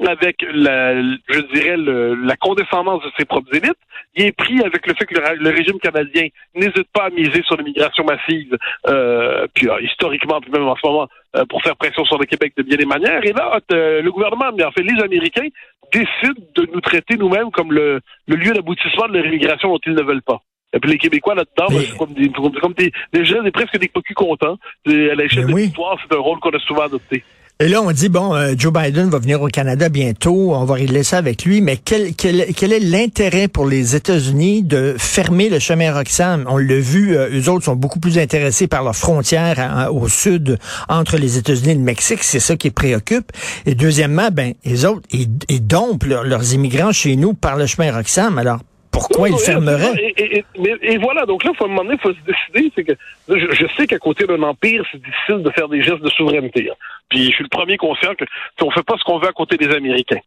avec 0.05 0.45
la, 0.53 1.01
je 1.01 1.53
dirais, 1.53 1.77
la 1.77 2.35
condescendance 2.37 3.03
de 3.03 3.11
ses 3.17 3.25
propres 3.25 3.53
élites, 3.55 3.77
il 4.15 4.25
est 4.25 4.31
pris 4.31 4.59
avec 4.61 4.85
le 4.87 4.93
fait 4.93 5.05
que 5.05 5.15
le, 5.15 5.49
régime 5.49 5.79
canadien 5.79 6.27
n'hésite 6.55 6.87
pas 6.93 7.05
à 7.05 7.09
miser 7.09 7.41
sur 7.43 7.57
l'immigration 7.57 8.03
massive, 8.03 8.57
euh, 8.87 9.47
puis 9.53 9.69
euh, 9.69 9.79
historiquement, 9.81 10.41
puis 10.41 10.51
même 10.51 10.67
en 10.67 10.75
ce 10.75 10.87
moment, 10.87 11.07
euh, 11.35 11.45
pour 11.45 11.61
faire 11.61 11.75
pression 11.75 12.03
sur 12.05 12.17
le 12.17 12.25
Québec 12.25 12.53
de 12.57 12.63
bien 12.63 12.77
des 12.77 12.85
manières. 12.85 13.23
Et 13.23 13.33
là, 13.33 13.59
le 13.69 14.09
gouvernement, 14.09 14.51
mais 14.57 14.63
en 14.63 14.71
fait 14.71 14.83
les 14.83 15.01
Américains, 15.01 15.47
décident 15.91 16.41
de 16.55 16.69
nous 16.73 16.81
traiter 16.81 17.17
nous-mêmes 17.17 17.51
comme 17.51 17.71
le, 17.71 18.01
lieu 18.27 18.53
d'aboutissement 18.53 19.07
de 19.07 19.19
l'immigration 19.19 19.69
dont 19.69 19.79
ils 19.85 19.93
ne 19.93 20.03
veulent 20.03 20.21
pas. 20.21 20.41
Et 20.71 20.79
puis 20.79 20.91
les 20.91 20.97
Québécois 20.99 21.33
là-dedans, 21.33 21.65
ben, 21.69 21.81
c'est 21.81 21.97
comme 21.97 22.13
des, 22.13 22.29
comme 22.29 22.73
des, 22.73 22.91
des 23.11 23.25
jeunes, 23.25 23.49
presque 23.51 23.77
des 23.79 23.87
cocus 23.87 24.15
contents. 24.15 24.57
À 24.85 24.91
l'échelle 24.91 25.47
de 25.47 25.55
l'histoire, 25.55 25.97
c'est 26.01 26.15
un 26.15 26.19
rôle 26.19 26.39
qu'on 26.39 26.51
a 26.51 26.59
souvent 26.59 26.83
adopté. 26.83 27.23
Et 27.61 27.67
là, 27.67 27.81
on 27.81 27.91
dit, 27.91 28.07
bon, 28.07 28.33
euh, 28.33 28.53
Joe 28.57 28.71
Biden 28.71 29.09
va 29.09 29.19
venir 29.19 29.41
au 29.41 29.49
Canada 29.49 29.89
bientôt, 29.89 30.55
on 30.55 30.63
va 30.63 30.75
régler 30.75 31.03
ça 31.03 31.17
avec 31.17 31.43
lui, 31.43 31.59
mais 31.59 31.75
quel, 31.75 32.15
quel, 32.15 32.53
quel 32.55 32.71
est 32.71 32.79
l'intérêt 32.79 33.49
pour 33.49 33.65
les 33.65 33.97
États-Unis 33.97 34.63
de 34.63 34.95
fermer 34.97 35.49
le 35.49 35.59
chemin 35.59 35.93
Roxham? 35.93 36.45
On 36.47 36.55
l'a 36.55 36.79
vu, 36.79 37.17
euh, 37.17 37.27
eux 37.33 37.49
autres 37.49 37.65
sont 37.65 37.75
beaucoup 37.75 37.99
plus 37.99 38.17
intéressés 38.17 38.67
par 38.67 38.81
leurs 38.81 38.95
frontières 38.95 39.59
hein, 39.59 39.89
au 39.89 40.07
sud 40.07 40.57
entre 40.87 41.17
les 41.17 41.37
États-Unis 41.37 41.71
et 41.71 41.75
le 41.75 41.81
Mexique, 41.81 42.23
c'est 42.23 42.39
ça 42.39 42.55
qui 42.55 42.71
préoccupe. 42.71 43.29
Et 43.65 43.75
deuxièmement, 43.75 44.29
ben, 44.31 44.53
les 44.63 44.85
autres, 44.85 45.01
ils, 45.11 45.27
ils 45.49 45.67
dompent 45.67 46.05
leurs 46.05 46.53
immigrants 46.53 46.93
chez 46.93 47.17
nous 47.17 47.33
par 47.33 47.57
le 47.57 47.65
chemin 47.65 47.91
Roxham. 47.91 48.37
Alors, 48.37 48.61
pourquoi 48.91 49.29
il 49.29 49.37
fermerait? 49.37 50.13
Et, 50.17 50.97
voilà, 50.97 51.25
donc 51.25 51.43
là, 51.43 51.51
faut, 51.57 51.65
un 51.65 51.69
moment 51.69 51.83
donné, 51.83 51.95
il 51.95 52.01
faut 52.01 52.13
se 52.13 52.25
décider. 52.25 52.71
C'est 52.75 52.83
que 52.83 52.93
je, 53.27 53.65
sais 53.77 53.87
qu'à 53.87 53.99
côté 53.99 54.25
d'un 54.25 54.41
empire, 54.43 54.83
c'est 54.91 55.01
difficile 55.01 55.43
de 55.43 55.51
faire 55.51 55.69
des 55.69 55.81
gestes 55.81 56.01
de 56.01 56.09
souveraineté. 56.09 56.69
Hein. 56.69 56.75
Puis 57.09 57.25
je 57.25 57.35
suis 57.35 57.43
le 57.43 57.49
premier 57.49 57.77
conscient 57.77 58.15
que 58.15 58.25
on 58.61 58.71
fait 58.71 58.83
pas 58.83 58.95
ce 58.97 59.03
qu'on 59.03 59.19
veut 59.19 59.27
à 59.27 59.33
côté 59.33 59.57
des 59.57 59.73
Américains. 59.73 60.19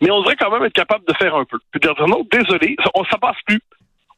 Mais 0.00 0.10
on 0.10 0.20
devrait 0.20 0.36
quand 0.36 0.50
même 0.50 0.64
être 0.64 0.72
capable 0.72 1.04
de 1.06 1.14
faire 1.14 1.34
un 1.34 1.44
peu. 1.44 1.58
Puis 1.70 1.80
dire 1.80 1.94
non, 2.06 2.26
désolé, 2.30 2.76
ça, 2.82 2.90
ça 3.10 3.18
passe 3.18 3.36
plus. 3.46 3.60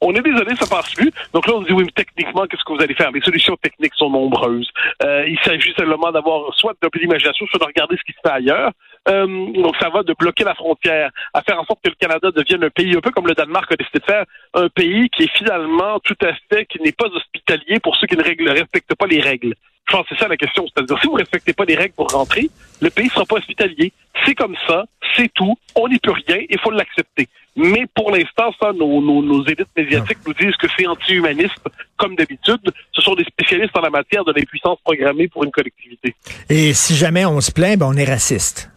On 0.04 0.12
est 0.14 0.20
désolé, 0.20 0.56
ça 0.56 0.66
passe 0.66 0.92
plus. 0.94 1.12
Donc 1.32 1.46
là, 1.46 1.54
on 1.54 1.62
dit 1.62 1.72
oui, 1.72 1.84
mais 1.84 1.92
techniquement, 1.94 2.44
qu'est-ce 2.46 2.64
que 2.64 2.72
vous 2.72 2.82
allez 2.82 2.94
faire? 2.94 3.12
Les 3.12 3.20
solutions 3.20 3.56
techniques 3.56 3.94
sont 3.94 4.10
nombreuses. 4.10 4.68
Euh, 5.04 5.24
il 5.28 5.38
s'agit 5.44 5.72
seulement 5.78 6.10
d'avoir 6.10 6.52
soit 6.54 6.74
de 6.82 6.88
l'imagination, 6.98 7.46
soit 7.46 7.60
de 7.60 7.64
regarder 7.64 7.96
ce 7.96 8.02
qui 8.02 8.12
se 8.12 8.18
fait 8.20 8.34
ailleurs. 8.34 8.72
Euh, 9.08 9.26
donc 9.54 9.74
ça 9.80 9.88
va 9.88 10.02
de 10.02 10.14
bloquer 10.16 10.44
la 10.44 10.54
frontière, 10.54 11.10
à 11.34 11.42
faire 11.42 11.60
en 11.60 11.64
sorte 11.64 11.80
que 11.82 11.88
le 11.88 11.96
Canada 11.96 12.30
devienne 12.30 12.62
un 12.62 12.70
pays 12.70 12.96
un 12.96 13.00
peu 13.00 13.10
comme 13.10 13.26
le 13.26 13.34
Danemark 13.34 13.70
a 13.72 13.76
décidé 13.76 13.98
de 13.98 14.04
faire, 14.04 14.24
un 14.54 14.68
pays 14.68 15.08
qui 15.10 15.24
est 15.24 15.36
finalement 15.36 15.98
tout 16.00 16.16
à 16.22 16.32
fait, 16.48 16.66
qui 16.66 16.80
n'est 16.80 16.92
pas 16.92 17.06
hospitalier 17.06 17.80
pour 17.80 17.96
ceux 17.96 18.06
qui 18.06 18.16
ne 18.16 18.22
respectent 18.22 18.94
pas 18.94 19.06
les 19.06 19.20
règles. 19.20 19.54
Je 19.88 19.96
pense 19.96 20.06
que 20.08 20.14
c'est 20.14 20.22
ça 20.22 20.28
la 20.28 20.36
question. 20.36 20.64
C'est-à-dire, 20.68 20.98
si 21.00 21.08
vous 21.08 21.14
respectez 21.14 21.52
pas 21.52 21.64
les 21.64 21.74
règles 21.74 21.94
pour 21.94 22.08
rentrer, 22.08 22.48
le 22.80 22.90
pays 22.90 23.08
sera 23.08 23.24
pas 23.24 23.36
hospitalier. 23.36 23.92
C'est 24.24 24.34
comme 24.34 24.56
ça, 24.68 24.84
c'est 25.16 25.32
tout, 25.34 25.56
on 25.74 25.88
n'y 25.88 25.98
peut 25.98 26.12
rien, 26.12 26.38
il 26.48 26.58
faut 26.60 26.70
l'accepter. 26.70 27.28
Mais 27.56 27.84
pour 27.94 28.10
l'instant, 28.10 28.54
ça, 28.60 28.72
nos, 28.72 29.02
nos, 29.02 29.22
nos, 29.22 29.44
élites 29.44 29.66
médiatiques 29.76 30.18
nous 30.26 30.32
disent 30.32 30.56
que 30.56 30.66
c'est 30.76 30.86
anti-humaniste, 30.86 31.60
comme 31.98 32.16
d'habitude. 32.16 32.60
Ce 32.92 33.02
sont 33.02 33.14
des 33.14 33.24
spécialistes 33.24 33.76
en 33.76 33.82
la 33.82 33.90
matière 33.90 34.24
de 34.24 34.32
l'impuissance 34.32 34.78
programmée 34.82 35.28
pour 35.28 35.44
une 35.44 35.50
collectivité. 35.50 36.14
Et 36.48 36.72
si 36.72 36.94
jamais 36.94 37.26
on 37.26 37.40
se 37.40 37.50
plaint, 37.50 37.78
ben 37.78 37.86
on 37.86 37.96
est 37.96 38.08
raciste. 38.08 38.71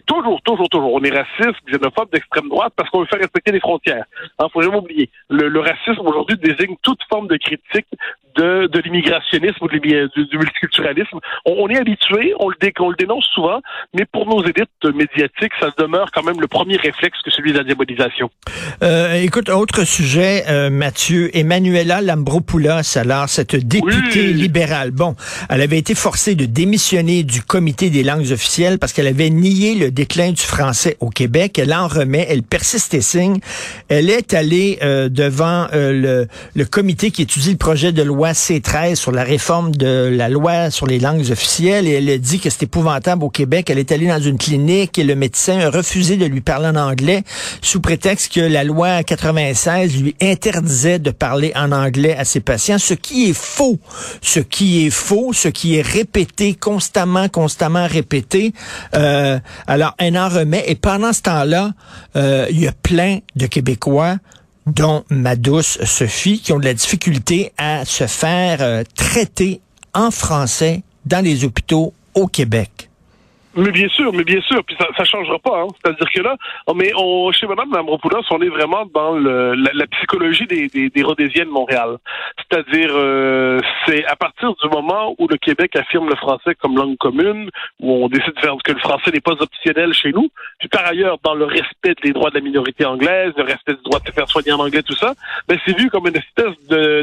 Toujours, 0.00 0.42
toujours, 0.42 0.68
toujours. 0.68 0.92
On 0.92 1.02
est 1.02 1.10
raciste, 1.10 1.60
xénophobe 1.70 2.10
d'extrême 2.10 2.48
droite 2.48 2.72
parce 2.76 2.90
qu'on 2.90 3.00
veut 3.00 3.06
faire 3.06 3.20
respecter 3.20 3.52
les 3.52 3.60
frontières. 3.60 4.04
Il 4.22 4.28
hein, 4.38 4.48
faut 4.52 4.60
jamais 4.60 4.76
oublier. 4.76 5.10
Le, 5.28 5.48
le 5.48 5.60
racisme 5.60 6.06
aujourd'hui 6.06 6.36
désigne 6.36 6.76
toute 6.82 7.00
forme 7.08 7.28
de 7.28 7.36
critique 7.36 7.86
de, 8.36 8.66
de 8.66 8.78
l'immigrationnisme 8.80 9.58
ou 9.60 9.68
de 9.68 9.78
du, 9.78 10.26
du, 10.26 10.38
multiculturalisme. 10.38 11.18
On, 11.44 11.68
est 11.68 11.78
habitué, 11.78 12.34
on 12.38 12.48
le, 12.48 12.56
dé, 12.60 12.72
on 12.78 12.90
le 12.90 12.96
dénonce 12.96 13.26
souvent, 13.34 13.60
mais 13.92 14.04
pour 14.10 14.26
nos 14.26 14.42
élites 14.42 14.68
médiatiques, 14.94 15.52
ça 15.60 15.68
demeure 15.78 16.10
quand 16.12 16.22
même 16.22 16.40
le 16.40 16.46
premier 16.46 16.76
réflexe 16.76 17.18
que 17.24 17.30
celui 17.30 17.52
de 17.52 17.58
la 17.58 17.64
diabolisation. 17.64 18.30
Euh, 18.82 19.14
écoute, 19.14 19.48
autre 19.48 19.84
sujet, 19.84 20.44
euh, 20.48 20.70
Mathieu, 20.70 21.30
Emmanuela 21.36 22.00
Lambropoulos, 22.00 22.96
alors 22.96 23.28
cette 23.28 23.56
députée 23.56 24.32
libérale, 24.32 24.90
bon, 24.90 25.14
elle 25.50 25.60
avait 25.60 25.78
été 25.78 25.94
forcée 25.94 26.34
de 26.34 26.46
démissionner 26.46 27.22
du 27.22 27.42
comité 27.42 27.90
des 27.90 28.02
langues 28.02 28.32
officielles 28.32 28.78
parce 28.78 28.92
qu'elle 28.92 29.06
avait 29.06 29.30
nié 29.30 29.74
le 29.74 29.90
déclin 29.90 30.32
du 30.32 30.42
français 30.42 30.96
au 31.00 31.10
Québec. 31.10 31.58
Elle 31.58 31.74
en 31.74 31.88
remet, 31.88 32.26
elle 32.28 32.42
persiste 32.42 32.94
et 32.94 33.00
signe. 33.00 33.38
Elle 33.88 34.10
est 34.10 34.34
allée 34.34 34.78
euh, 34.82 35.08
devant 35.08 35.66
euh, 35.72 35.92
le, 35.92 36.28
le 36.54 36.64
comité 36.64 37.10
qui 37.10 37.22
étudie 37.22 37.52
le 37.52 37.58
projet 37.58 37.92
de 37.92 38.02
loi 38.02 38.23
C13 38.32 38.96
sur 38.96 39.12
la 39.12 39.24
réforme 39.24 39.72
de 39.72 40.08
la 40.12 40.28
loi 40.28 40.70
sur 40.70 40.86
les 40.86 40.98
langues 40.98 41.30
officielles 41.30 41.86
et 41.86 41.92
elle 41.92 42.08
a 42.08 42.18
dit 42.18 42.40
que 42.40 42.50
c'est 42.50 42.64
épouvantable 42.64 43.24
au 43.24 43.30
Québec. 43.30 43.70
Elle 43.70 43.78
est 43.78 43.92
allée 43.92 44.06
dans 44.06 44.20
une 44.20 44.38
clinique 44.38 44.98
et 44.98 45.04
le 45.04 45.14
médecin 45.14 45.58
a 45.60 45.70
refusé 45.70 46.16
de 46.16 46.24
lui 46.24 46.40
parler 46.40 46.68
en 46.68 46.76
anglais 46.76 47.22
sous 47.62 47.80
prétexte 47.80 48.32
que 48.32 48.40
la 48.40 48.64
loi 48.64 49.02
96 49.02 50.02
lui 50.02 50.16
interdisait 50.20 50.98
de 50.98 51.10
parler 51.10 51.52
en 51.54 51.72
anglais 51.72 52.16
à 52.16 52.24
ses 52.24 52.40
patients, 52.40 52.78
ce 52.78 52.94
qui 52.94 53.30
est 53.30 53.36
faux. 53.36 53.78
Ce 54.20 54.40
qui 54.40 54.86
est 54.86 54.90
faux, 54.90 55.32
ce 55.32 55.48
qui 55.48 55.76
est 55.76 55.82
répété 55.82 56.54
constamment, 56.54 57.28
constamment 57.28 57.86
répété. 57.86 58.52
Euh, 58.94 59.38
alors, 59.66 59.94
elle 59.98 60.18
en 60.18 60.28
remet 60.28 60.64
et 60.66 60.74
pendant 60.74 61.12
ce 61.12 61.22
temps-là, 61.22 61.72
euh, 62.16 62.46
il 62.50 62.60
y 62.60 62.68
a 62.68 62.72
plein 62.72 63.18
de 63.36 63.46
Québécois 63.46 64.16
dont 64.66 65.04
ma 65.10 65.36
douce 65.36 65.78
Sophie, 65.84 66.40
qui 66.40 66.52
ont 66.52 66.58
de 66.58 66.64
la 66.64 66.74
difficulté 66.74 67.52
à 67.58 67.84
se 67.84 68.06
faire 68.06 68.62
euh, 68.62 68.82
traiter 68.94 69.60
en 69.92 70.10
français 70.10 70.82
dans 71.04 71.22
les 71.24 71.44
hôpitaux 71.44 71.92
au 72.14 72.26
Québec. 72.26 72.90
Mais 73.56 73.70
bien 73.70 73.88
sûr, 73.88 74.12
mais 74.12 74.24
bien 74.24 74.40
sûr, 74.40 74.64
puis 74.64 74.76
ça, 74.78 74.88
ça 74.96 75.04
changera 75.04 75.38
pas. 75.38 75.62
Hein. 75.62 75.68
C'est-à-dire 75.76 76.10
que 76.10 76.20
là, 76.20 76.36
mais 76.74 76.92
on, 76.96 77.30
chez 77.30 77.46
Mme 77.46 77.70
Lamropoulos, 77.72 78.22
on 78.30 78.40
est 78.40 78.48
vraiment 78.48 78.84
dans 78.92 79.12
le, 79.12 79.54
la, 79.54 79.86
psychologie 79.86 80.46
des, 80.46 80.68
des, 80.68 80.90
des 80.90 81.02
Rhodésiens 81.02 81.44
de 81.44 81.50
Montréal. 81.50 81.98
C'est-à-dire, 82.36 82.90
euh, 82.94 83.60
c'est 83.86 84.04
à 84.06 84.16
partir 84.16 84.54
du 84.54 84.68
moment 84.68 85.14
où 85.18 85.28
le 85.28 85.36
Québec 85.36 85.76
affirme 85.76 86.08
le 86.08 86.16
français 86.16 86.54
comme 86.56 86.76
langue 86.76 86.96
commune, 86.96 87.48
où 87.80 88.04
on 88.04 88.08
décide 88.08 88.34
de 88.34 88.40
faire 88.40 88.56
que 88.64 88.72
le 88.72 88.78
français 88.78 89.10
n'est 89.12 89.20
pas 89.20 89.36
optionnel 89.38 89.92
chez 89.92 90.12
nous, 90.12 90.28
puis 90.58 90.68
par 90.68 90.86
ailleurs, 90.86 91.18
dans 91.22 91.34
le 91.34 91.44
respect 91.44 91.94
des 92.02 92.12
droits 92.12 92.30
de 92.30 92.36
la 92.36 92.40
minorité 92.40 92.84
anglaise, 92.84 93.32
le 93.36 93.44
respect 93.44 93.74
du 93.74 93.82
droit 93.82 94.00
de 94.00 94.06
se 94.06 94.12
faire 94.12 94.28
soigner 94.28 94.52
en 94.52 94.58
anglais, 94.58 94.82
tout 94.82 94.94
ça, 94.94 95.14
ben 95.48 95.58
c'est 95.64 95.78
vu 95.78 95.90
comme 95.90 96.06
une 96.08 96.16
espèce 96.16 96.56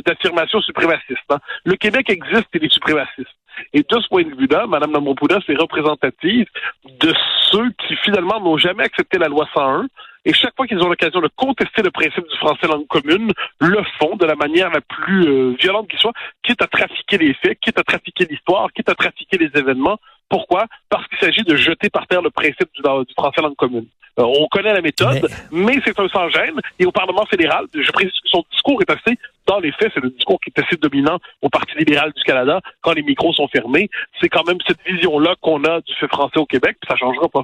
d'affirmation 0.05 0.61
suprémaciste. 0.61 1.19
Hein. 1.29 1.39
Le 1.63 1.75
Québec 1.75 2.09
existe, 2.09 2.47
il 2.53 2.65
est 2.65 2.73
suprémaciste. 2.73 3.40
Et 3.73 3.81
de 3.81 3.99
ce 3.99 4.07
point 4.07 4.23
de 4.23 4.35
vue-là, 4.35 4.67
Mme 4.67 4.91
Namopoula, 4.91 5.39
c'est 5.45 5.57
représentative 5.57 6.47
de 6.85 7.13
ceux 7.51 7.69
qui 7.87 7.95
finalement 7.97 8.39
n'ont 8.39 8.57
jamais 8.57 8.83
accepté 8.83 9.17
la 9.17 9.27
loi 9.27 9.47
101 9.53 9.87
et 10.23 10.33
chaque 10.33 10.55
fois 10.55 10.67
qu'ils 10.67 10.81
ont 10.83 10.87
l'occasion 10.87 11.19
de 11.19 11.29
contester 11.35 11.81
le 11.81 11.89
principe 11.89 12.27
du 12.27 12.37
français 12.37 12.67
langue 12.67 12.85
commune, 12.87 13.31
le 13.59 13.81
font 13.99 14.15
de 14.15 14.25
la 14.25 14.35
manière 14.35 14.69
la 14.69 14.81
plus 14.81 15.27
euh, 15.27 15.55
violente 15.59 15.87
qui 15.87 15.97
soit, 15.97 16.13
quitte 16.43 16.61
à 16.61 16.67
trafiquer 16.67 17.17
les 17.17 17.33
faits, 17.33 17.59
quitte 17.59 17.79
à 17.79 17.83
trafiquer 17.83 18.25
l'histoire, 18.29 18.71
quitte 18.71 18.89
à 18.89 18.95
trafiquer 18.95 19.37
les 19.37 19.49
événements. 19.59 19.97
Pourquoi? 20.29 20.67
Parce 20.89 21.07
qu'il 21.07 21.17
s'agit 21.17 21.43
de 21.43 21.55
jeter 21.55 21.89
par 21.89 22.05
terre 22.05 22.21
le 22.21 22.29
principe 22.29 22.69
du, 22.75 22.81
du 22.81 23.13
français 23.15 23.41
langue 23.41 23.55
commune. 23.55 23.87
Euh, 24.19 24.23
on 24.23 24.47
connaît 24.47 24.73
la 24.73 24.81
méthode, 24.81 25.27
mais, 25.51 25.79
c'est 25.83 25.99
un 25.99 26.07
sans-gêne. 26.07 26.59
Et 26.77 26.85
au 26.85 26.91
Parlement 26.91 27.25
fédéral, 27.25 27.65
je 27.73 27.91
précise 27.91 28.19
que 28.23 28.29
son 28.29 28.43
discours 28.51 28.81
est 28.81 28.91
assez, 28.91 29.17
dans 29.51 29.59
les 29.59 29.73
faits, 29.73 29.91
c'est 29.93 30.01
le 30.01 30.09
discours 30.09 30.39
qui 30.39 30.49
est 30.55 30.61
assez 30.63 30.77
dominant 30.77 31.17
au 31.41 31.49
Parti 31.49 31.77
libéral 31.77 32.13
du 32.15 32.23
Canada 32.23 32.61
quand 32.81 32.93
les 32.93 33.03
micros 33.03 33.33
sont 33.33 33.49
fermés. 33.49 33.89
C'est 34.21 34.29
quand 34.29 34.47
même 34.47 34.57
cette 34.65 34.79
vision-là 34.87 35.35
qu'on 35.41 35.61
a 35.65 35.81
du 35.81 35.93
fait 35.99 36.07
français 36.07 36.39
au 36.39 36.45
Québec, 36.45 36.77
puis 36.79 36.87
ça 36.89 36.95
changera 36.95 37.27
pas. 37.27 37.43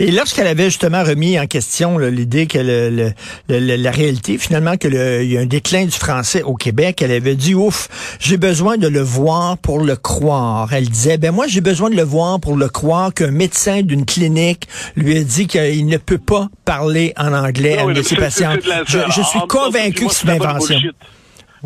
Et 0.00 0.10
lorsqu'elle 0.10 0.46
avait 0.46 0.64
justement 0.64 1.02
remis 1.02 1.38
en 1.38 1.46
question 1.46 1.98
l'idée 1.98 2.46
que 2.46 2.58
le, 2.58 3.12
la 3.48 3.90
réalité, 3.90 4.38
finalement, 4.38 4.76
que 4.76 4.88
il 5.22 5.32
y 5.32 5.38
a 5.38 5.40
un 5.40 5.46
déclin 5.46 5.84
du 5.84 5.92
français 5.92 6.42
au 6.42 6.54
Québec, 6.54 7.02
elle 7.02 7.12
avait 7.12 7.36
dit 7.36 7.54
ouf, 7.54 7.88
j'ai 8.20 8.36
besoin 8.36 8.76
de 8.76 8.88
le 8.88 9.00
voir 9.00 9.58
pour 9.58 9.80
le 9.80 9.96
croire. 9.96 10.72
Elle 10.72 10.88
disait 10.88 11.18
ben 11.18 11.32
moi 11.32 11.46
j'ai 11.48 11.60
besoin 11.60 11.90
de 11.90 11.96
le 11.96 12.02
voir 12.02 12.40
pour 12.40 12.56
le 12.56 12.68
croire 12.68 13.14
qu'un 13.14 13.30
médecin 13.30 13.82
d'une 13.82 14.04
clinique 14.04 14.68
lui 14.96 15.16
a 15.16 15.22
dit 15.22 15.46
qu'il 15.46 15.86
ne 15.86 15.96
peut 15.96 16.18
pas 16.18 16.48
parler 16.64 17.12
en 17.16 17.32
anglais 17.32 17.78
à 17.78 17.84
une 17.84 17.94
de 17.94 18.02
ses 18.02 18.16
patients. 18.16 18.54
Je, 18.86 19.22
suis 19.22 19.40
convaincu 19.48 20.06
que 20.06 20.12
c'est 20.12 20.24
une 20.24 20.42
invention. 20.42 20.78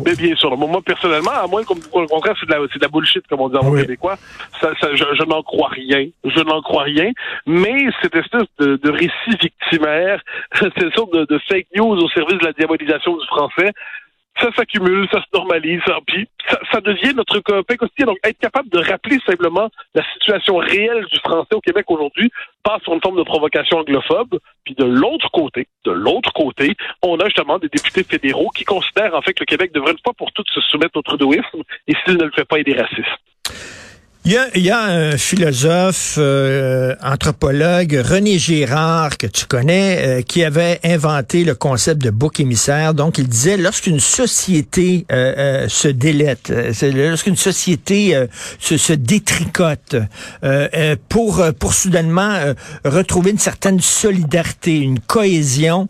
Mais 0.05 0.15
bien 0.15 0.35
sûr. 0.35 0.55
Moi, 0.57 0.81
personnellement, 0.85 1.31
à 1.31 1.47
moins 1.47 1.63
qu'on 1.63 1.75
le 1.75 2.07
contraire, 2.07 2.35
c'est 2.39 2.45
de, 2.45 2.51
la, 2.51 2.59
c'est 2.71 2.79
de 2.79 2.83
la 2.83 2.89
bullshit, 2.89 3.25
comme 3.27 3.41
on 3.41 3.49
dit 3.49 3.57
en 3.57 3.73
québécois. 3.73 4.17
Ça, 4.59 4.71
ça, 4.79 4.93
je, 4.93 5.03
je 5.13 5.23
n'en 5.23 5.43
crois 5.43 5.69
rien. 5.69 6.07
Je 6.23 6.39
n'en 6.41 6.61
crois 6.61 6.83
rien. 6.83 7.11
Mais 7.45 7.87
cette 8.01 8.15
espèce 8.15 8.47
de, 8.59 8.77
de 8.77 8.91
récit 8.91 9.37
victimaire, 9.41 10.21
cette 10.59 10.93
sorte 10.95 11.13
de, 11.13 11.25
de 11.25 11.39
fake 11.49 11.67
news 11.75 11.95
au 11.97 12.09
service 12.09 12.37
de 12.39 12.45
la 12.45 12.53
diabolisation 12.53 13.17
du 13.17 13.25
français, 13.27 13.71
ça 14.39 14.49
s'accumule, 14.55 15.07
ça 15.11 15.21
se 15.21 15.37
normalise, 15.37 15.81
puis 16.07 16.27
ça, 16.49 16.59
ça 16.71 16.81
devient 16.81 17.13
notre 17.15 17.39
quotidien. 17.39 18.05
Donc, 18.05 18.17
être 18.23 18.39
capable 18.39 18.69
de 18.69 18.79
rappeler 18.79 19.19
simplement 19.25 19.69
la 19.93 20.03
situation 20.13 20.57
réelle 20.57 21.05
du 21.11 21.19
français 21.19 21.53
au 21.53 21.61
Québec 21.61 21.85
aujourd'hui 21.89 22.31
passe 22.63 22.81
sur 22.83 22.93
une 22.93 23.01
forme 23.01 23.17
de 23.17 23.23
provocation 23.23 23.77
anglophobe. 23.79 24.39
Puis 24.65 24.75
de 24.75 24.85
l'autre 24.85 25.29
côté, 25.31 25.67
de 25.85 25.91
l'autre 25.91 26.31
côté, 26.33 26.75
on 27.01 27.17
a 27.19 27.25
justement 27.25 27.59
des 27.59 27.69
députés 27.69 28.03
fédéraux 28.03 28.49
qui 28.49 28.63
considèrent 28.63 29.15
en 29.15 29.21
fait 29.21 29.33
que 29.33 29.41
le 29.41 29.45
Québec 29.45 29.71
devrait 29.73 29.91
une 29.91 29.99
fois 30.03 30.13
pour 30.17 30.31
toutes 30.31 30.49
se 30.49 30.61
soumettre 30.61 30.97
au 30.97 31.01
trudeauisme, 31.01 31.63
et 31.87 31.93
s'il 32.03 32.17
ne 32.17 32.23
le 32.23 32.31
fait 32.31 32.45
pas, 32.45 32.59
il 32.59 32.69
est 32.69 32.81
raciste. 32.81 33.32
Il 34.25 34.31
y, 34.31 34.37
a, 34.37 34.47
il 34.55 34.61
y 34.61 34.71
a, 34.71 34.81
un 34.81 35.17
philosophe, 35.17 36.15
euh, 36.17 36.95
anthropologue, 37.03 38.01
René 38.05 38.39
Girard, 38.39 39.17
que 39.17 39.27
tu 39.27 39.45
connais, 39.45 39.97
euh, 39.99 40.21
qui 40.21 40.45
avait 40.45 40.79
inventé 40.85 41.43
le 41.43 41.55
concept 41.55 42.01
de 42.01 42.09
bouc 42.09 42.39
émissaire. 42.39 42.93
Donc, 42.93 43.17
il 43.17 43.27
disait, 43.27 43.57
lorsqu'une 43.57 43.99
société 43.99 45.05
euh, 45.11 45.67
se 45.67 45.89
délète, 45.89 46.53
lorsqu'une 46.81 47.35
société 47.35 48.17
se, 48.59 48.77
se, 48.77 48.93
détricote 48.93 49.97
pour, 51.09 51.43
pour 51.59 51.73
soudainement 51.73 52.53
retrouver 52.85 53.31
une 53.31 53.39
certaine 53.39 53.81
solidarité, 53.81 54.77
une 54.77 54.99
cohésion, 54.99 55.89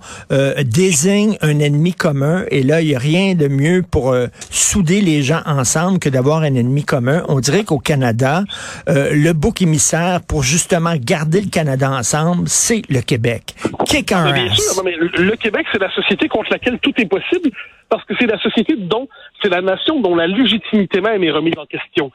désigne 0.65 1.37
un 1.41 1.59
ennemi 1.59 1.93
commun. 1.93 2.45
Et 2.49 2.63
là, 2.63 2.81
il 2.81 2.87
n'y 2.87 2.95
a 2.95 2.99
rien 2.99 3.35
de 3.35 3.47
mieux 3.47 3.83
pour 3.83 4.15
souder 4.49 5.01
les 5.01 5.21
gens 5.21 5.41
ensemble 5.45 5.99
que 5.99 6.09
d'avoir 6.09 6.41
un 6.41 6.55
ennemi 6.55 6.83
commun. 6.83 7.23
On 7.27 7.39
dirait 7.39 7.63
qu'au 7.63 7.79
Canada, 7.79 8.22
euh, 8.25 9.09
le 9.13 9.33
bouc 9.33 9.61
émissaire 9.61 10.21
pour 10.27 10.43
justement 10.43 10.93
garder 10.97 11.41
le 11.41 11.49
Canada 11.49 11.89
ensemble, 11.91 12.47
c'est 12.47 12.81
le 12.89 13.01
Québec. 13.01 13.55
Kick 13.85 14.07
bien 14.09 14.53
sûr, 14.53 14.83
le 14.83 15.35
Québec, 15.35 15.65
c'est 15.71 15.81
la 15.81 15.93
société 15.93 16.27
contre 16.27 16.51
laquelle 16.51 16.79
tout 16.79 16.93
est 16.97 17.05
possible 17.05 17.51
parce 17.89 18.05
que 18.05 18.13
c'est 18.19 18.25
la 18.25 18.39
société 18.39 18.75
dont, 18.75 19.07
c'est 19.41 19.49
la 19.49 19.61
nation 19.61 19.99
dont 19.99 20.15
la 20.15 20.25
légitimité 20.25 20.99
même 20.99 21.23
est 21.23 21.31
remise 21.31 21.53
en 21.57 21.65
question. 21.65 22.11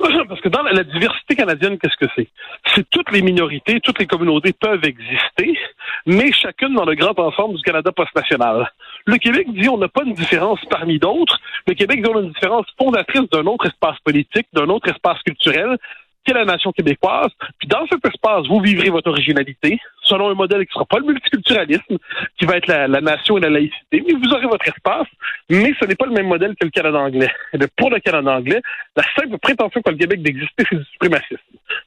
Parce 0.28 0.40
que 0.40 0.48
dans 0.48 0.62
la, 0.62 0.82
diversité 0.82 1.36
canadienne, 1.36 1.78
qu'est-ce 1.78 1.96
que 1.96 2.10
c'est? 2.16 2.28
C'est 2.74 2.88
toutes 2.88 3.10
les 3.12 3.20
minorités, 3.20 3.80
toutes 3.80 3.98
les 3.98 4.06
communautés 4.06 4.52
peuvent 4.52 4.84
exister, 4.84 5.58
mais 6.06 6.32
chacune 6.32 6.74
dans 6.74 6.84
le 6.84 6.94
grand 6.94 7.18
ensemble 7.18 7.56
du 7.56 7.62
Canada 7.62 7.92
post-national. 7.92 8.70
Le 9.04 9.16
Québec 9.18 9.46
dit 9.52 9.68
on 9.68 9.76
n'a 9.76 9.88
pas 9.88 10.02
une 10.04 10.14
différence 10.14 10.60
parmi 10.70 10.98
d'autres. 10.98 11.38
Le 11.66 11.74
Québec 11.74 12.02
dit 12.02 12.10
on 12.10 12.16
a 12.16 12.22
une 12.22 12.32
différence 12.32 12.66
fondatrice 12.78 13.28
d'un 13.30 13.44
autre 13.46 13.66
espace 13.66 13.98
politique, 14.00 14.46
d'un 14.54 14.68
autre 14.68 14.88
espace 14.88 15.20
culturel, 15.22 15.76
qui 16.24 16.32
est 16.32 16.34
la 16.34 16.44
nation 16.44 16.72
québécoise. 16.72 17.30
Puis 17.58 17.68
dans 17.68 17.86
cet 17.90 18.04
espace, 18.04 18.46
vous 18.46 18.60
vivrez 18.60 18.90
votre 18.90 19.10
originalité 19.10 19.78
selon 20.02 20.30
un 20.30 20.34
modèle 20.34 20.60
qui 20.66 20.70
ne 20.70 20.74
sera 20.74 20.84
pas 20.86 20.98
le 20.98 21.06
multiculturalisme, 21.06 21.98
qui 22.38 22.44
va 22.44 22.56
être 22.56 22.66
la, 22.66 22.88
nation 23.00 23.38
et 23.38 23.40
la 23.40 23.50
laïcité, 23.50 24.02
mais 24.06 24.12
vous 24.12 24.32
aurez 24.34 24.46
votre 24.46 24.66
espace, 24.66 25.06
mais 25.48 25.72
ce 25.80 25.86
n'est 25.86 25.94
pas 25.94 26.06
le 26.06 26.12
même 26.12 26.26
modèle 26.26 26.54
que 26.56 26.64
le 26.64 26.70
Canada 26.70 26.98
anglais. 26.98 27.30
Et 27.52 27.58
pour 27.76 27.90
le 27.90 28.00
Canada 28.00 28.32
anglais, 28.32 28.60
la 28.96 29.04
simple 29.16 29.38
prétention 29.38 29.80
qu'a 29.82 29.92
le 29.92 29.98
Québec 29.98 30.22
d'exister, 30.22 30.64
c'est 30.68 30.76
du 30.76 30.84
suprémacisme. 30.84 31.38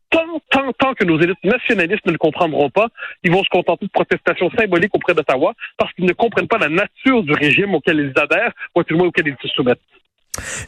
Tant, 0.09 0.41
tant, 0.51 0.71
tant 0.73 0.93
que 0.93 1.03
nos 1.03 1.19
élites 1.19 1.43
nationalistes 1.43 2.05
ne 2.05 2.13
le 2.13 2.17
comprendront 2.17 2.69
pas, 2.69 2.87
ils 3.23 3.31
vont 3.31 3.43
se 3.43 3.49
contenter 3.49 3.85
de 3.85 3.91
protestations 3.91 4.49
symboliques 4.57 4.95
auprès 4.95 5.13
d'Ottawa 5.13 5.53
parce 5.77 5.91
qu'ils 5.93 6.05
ne 6.05 6.13
comprennent 6.13 6.47
pas 6.47 6.59
la 6.59 6.69
nature 6.69 7.23
du 7.23 7.33
régime 7.33 7.73
auquel 7.75 7.99
ils 7.99 8.21
adhèrent, 8.21 8.53
ou 8.75 8.79
à 8.79 8.83
tout 8.83 8.93
le 8.93 8.99
moins 8.99 9.07
auquel 9.07 9.27
ils 9.27 9.35
se 9.41 9.47
soumettent. 9.49 9.81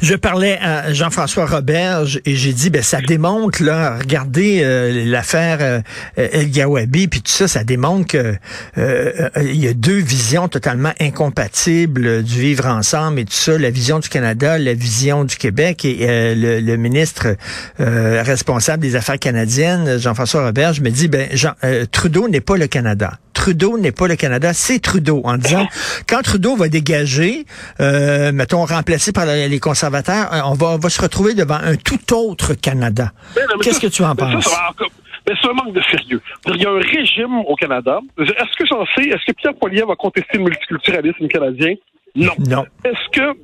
Je 0.02 0.16
parlais 0.16 0.58
à 0.62 0.94
Jean-François 0.94 1.46
Roberge 1.46 2.22
et 2.26 2.36
j'ai 2.36 2.54
dit 2.54 2.70
ben 2.70 2.82
ça 2.82 3.02
démontre 3.02 3.64
là 3.64 3.98
regardez 3.98 4.62
euh, 4.64 5.06
l'affaire 5.06 5.58
euh, 5.62 5.82
El 6.16 6.52
Gawabi 6.52 7.08
puis 7.08 7.22
tout 7.22 7.32
ça 7.32 7.48
ça 7.48 7.64
démontre 7.64 8.08
que 8.08 8.36
euh, 8.78 9.30
il 9.42 9.56
y 9.56 9.68
a 9.68 9.74
deux 9.74 10.00
visions 10.00 10.48
totalement 10.48 10.94
incompatibles 11.00 12.24
du 12.24 12.40
vivre 12.40 12.68
ensemble 12.68 13.20
et 13.20 13.26
tout 13.26 13.34
ça 13.34 13.58
la 13.58 13.70
vision 13.70 14.00
du 14.00 14.10
Canada 14.10 14.58
la 14.58 14.74
vision 14.74 15.24
du 15.24 15.36
Québec 15.36 15.86
et 15.86 16.36
le, 16.36 16.76
ministre 16.76 17.36
responsable 17.78 18.84
des 18.84 18.96
affaires 18.96 19.20
canadiennes 19.20 19.98
Jean-François 19.98 20.46
Roberge 20.46 20.82
me 20.82 20.90
dit 20.90 21.08
ben 21.08 21.28
Jean, 21.34 21.54
Trudeau 21.92 22.28
n'est 22.28 22.42
pas 22.42 22.58
le 22.58 22.68
Canada 22.68 23.18
Trudeau 23.46 23.78
n'est 23.78 23.92
pas 23.92 24.08
le 24.08 24.16
Canada, 24.16 24.54
c'est 24.54 24.80
Trudeau, 24.80 25.22
en 25.24 25.38
disant, 25.38 25.68
quand 26.10 26.24
Trudeau 26.24 26.56
va 26.56 26.68
dégager, 26.68 27.46
euh, 27.80 28.32
mettons, 28.32 28.66
remplacé 28.66 29.12
par 29.12 29.28
les 29.28 29.60
conservateurs, 29.60 30.34
euh, 30.34 30.40
on 30.46 30.56
va, 30.56 30.78
va 30.78 30.90
se 30.90 31.00
retrouver 31.00 31.36
devant 31.36 31.60
un 31.62 31.76
tout 31.76 32.16
autre 32.16 32.56
Canada. 32.56 33.12
Qu'est-ce 33.62 33.80
que 33.80 33.86
tu 33.86 34.04
en 34.04 34.16
penses? 34.16 34.50
Mais 35.30 35.36
c'est 35.40 35.48
un 35.48 35.54
manque 35.54 35.74
de 35.74 35.82
sérieux. 35.92 36.20
Il 36.48 36.60
y 36.60 36.66
a 36.66 36.72
un 36.72 36.80
régime 36.80 37.38
au 37.46 37.56
Canada. 37.56 38.00
Est-ce 38.18 38.58
que 38.58 38.66
j'en 38.66 38.84
sais, 38.96 39.10
est-ce 39.10 39.24
que 39.28 39.34
Pierre 39.34 39.54
Poilievre 39.54 39.90
va 39.90 39.96
contester 39.96 40.40
le 40.40 40.46
multiculturalisme 40.46 41.28
canadien? 41.28 41.76
Non. 42.16 42.34
Non. 42.40 42.66
Est-ce 42.84 43.10
que 43.12 43.38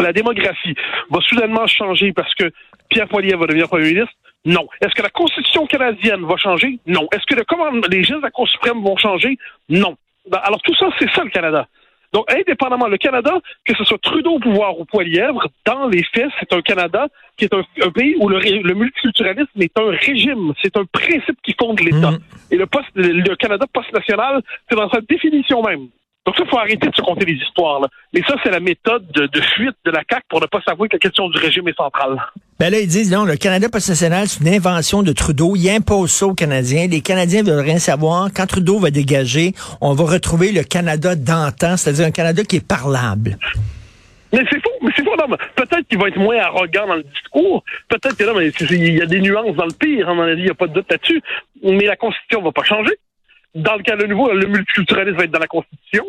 la 0.00 0.12
démographie 0.12 0.76
va 1.10 1.18
soudainement 1.22 1.66
changer 1.66 2.12
parce 2.12 2.32
que 2.36 2.52
Pierre 2.88 3.08
Poilievre 3.08 3.40
va 3.40 3.46
devenir 3.46 3.66
premier 3.66 3.94
ministre? 3.94 4.14
Non. 4.44 4.66
Est-ce 4.80 4.94
que 4.94 5.02
la 5.02 5.10
Constitution 5.10 5.66
canadienne 5.66 6.24
va 6.24 6.36
changer? 6.36 6.78
Non. 6.86 7.08
Est-ce 7.12 7.26
que 7.26 7.34
le 7.34 7.88
les 7.90 8.02
juges 8.02 8.16
de 8.16 8.22
la 8.22 8.30
Cour 8.30 8.48
suprême 8.48 8.82
vont 8.82 8.96
changer? 8.96 9.36
Non. 9.68 9.96
Ben, 10.30 10.38
alors 10.42 10.60
tout 10.62 10.74
ça, 10.74 10.86
c'est 10.98 11.10
ça 11.10 11.24
le 11.24 11.30
Canada. 11.30 11.66
Donc, 12.12 12.32
indépendamment, 12.32 12.88
le 12.88 12.98
Canada, 12.98 13.38
que 13.64 13.74
ce 13.76 13.84
soit 13.84 14.00
Trudeau 14.02 14.32
au 14.32 14.38
pouvoir 14.40 14.78
ou 14.78 14.84
Poilièvre, 14.84 15.46
dans 15.64 15.86
les 15.86 16.02
faits, 16.02 16.28
c'est 16.40 16.52
un 16.52 16.60
Canada 16.60 17.06
qui 17.36 17.44
est 17.44 17.54
un, 17.54 17.90
pays 17.90 18.16
où 18.18 18.28
le, 18.28 18.74
multiculturalisme 18.74 19.60
est 19.60 19.78
un 19.78 19.90
régime, 19.90 20.52
c'est 20.60 20.76
un 20.76 20.84
principe 20.86 21.38
qui 21.42 21.54
fonde 21.58 21.78
l'État. 21.80 22.10
Mm. 22.10 22.18
Et 22.50 22.56
le, 22.56 22.66
post, 22.66 22.88
le 22.96 23.34
Canada 23.36 23.64
post-national, 23.72 24.42
c'est 24.68 24.76
dans 24.76 24.90
sa 24.90 25.00
définition 25.02 25.62
même. 25.62 25.88
Donc 26.30 26.36
ça, 26.36 26.44
il 26.46 26.50
faut 26.50 26.58
arrêter 26.58 26.88
de 26.88 26.94
se 26.94 27.02
compter 27.02 27.24
des 27.24 27.32
histoires. 27.32 27.80
Là. 27.80 27.88
Mais 28.14 28.22
ça, 28.22 28.36
c'est 28.44 28.52
la 28.52 28.60
méthode 28.60 29.04
de, 29.10 29.40
fuite 29.56 29.74
de 29.84 29.90
la 29.90 30.02
CAQ 30.08 30.22
pour 30.28 30.40
ne 30.40 30.46
pas 30.46 30.60
savoir 30.60 30.88
que 30.88 30.94
la 30.94 31.00
question 31.00 31.28
du 31.28 31.36
régime 31.40 31.66
est 31.66 31.76
centrale. 31.76 32.22
Ben 32.60 32.70
là, 32.70 32.78
ils 32.78 32.86
disent, 32.86 33.12
non, 33.12 33.24
le 33.24 33.34
Canada 33.34 33.68
post-national, 33.68 34.28
c'est 34.28 34.40
une 34.40 34.54
invention 34.54 35.02
de 35.02 35.10
Trudeau. 35.10 35.56
Il 35.56 35.68
impose 35.68 36.12
ça 36.12 36.28
aux 36.28 36.34
Canadiens. 36.34 36.86
Les 36.86 37.00
Canadiens 37.00 37.42
veulent 37.42 37.64
rien 37.64 37.80
savoir. 37.80 38.28
Quand 38.32 38.46
Trudeau 38.46 38.78
va 38.78 38.92
dégager, 38.92 39.54
on 39.80 39.92
va 39.92 40.04
retrouver 40.04 40.52
le 40.52 40.62
Canada 40.62 41.16
d'antan, 41.16 41.76
c'est-à-dire 41.76 42.06
un 42.06 42.12
Canada 42.12 42.44
qui 42.44 42.56
est 42.56 42.64
parlable. 42.64 43.36
Mais 44.32 44.44
c'est 44.48 44.62
faux, 44.62 44.70
mais 44.82 44.92
c'est 44.94 45.02
faux. 45.02 45.10
Peut-être 45.56 45.88
qu'il 45.88 45.98
va 45.98 46.06
être 46.06 46.18
moins 46.18 46.38
arrogant 46.38 46.86
dans 46.86 46.94
le 46.94 47.02
discours. 47.02 47.64
Peut-être 47.88 48.16
que 48.16 48.22
là, 48.22 48.34
mais 48.36 48.50
il 48.70 48.94
y 48.94 49.02
a 49.02 49.06
des 49.06 49.20
nuances 49.20 49.56
dans 49.56 49.66
le 49.66 49.72
pire, 49.72 50.08
hein, 50.08 50.32
il 50.36 50.44
n'y 50.44 50.50
a 50.50 50.54
pas 50.54 50.68
de 50.68 50.74
doute 50.74 50.86
là-dessus. 50.88 51.20
Mais 51.64 51.86
la 51.86 51.96
Constitution 51.96 52.40
va 52.40 52.52
pas 52.52 52.62
changer. 52.62 52.94
Dans 53.54 53.76
le 53.76 53.82
cas 53.82 53.96
de 53.96 54.06
nouveau, 54.06 54.32
le 54.32 54.46
multiculturalisme 54.46 55.16
va 55.16 55.24
être 55.24 55.30
dans 55.30 55.40
la 55.40 55.46
Constitution. 55.46 56.04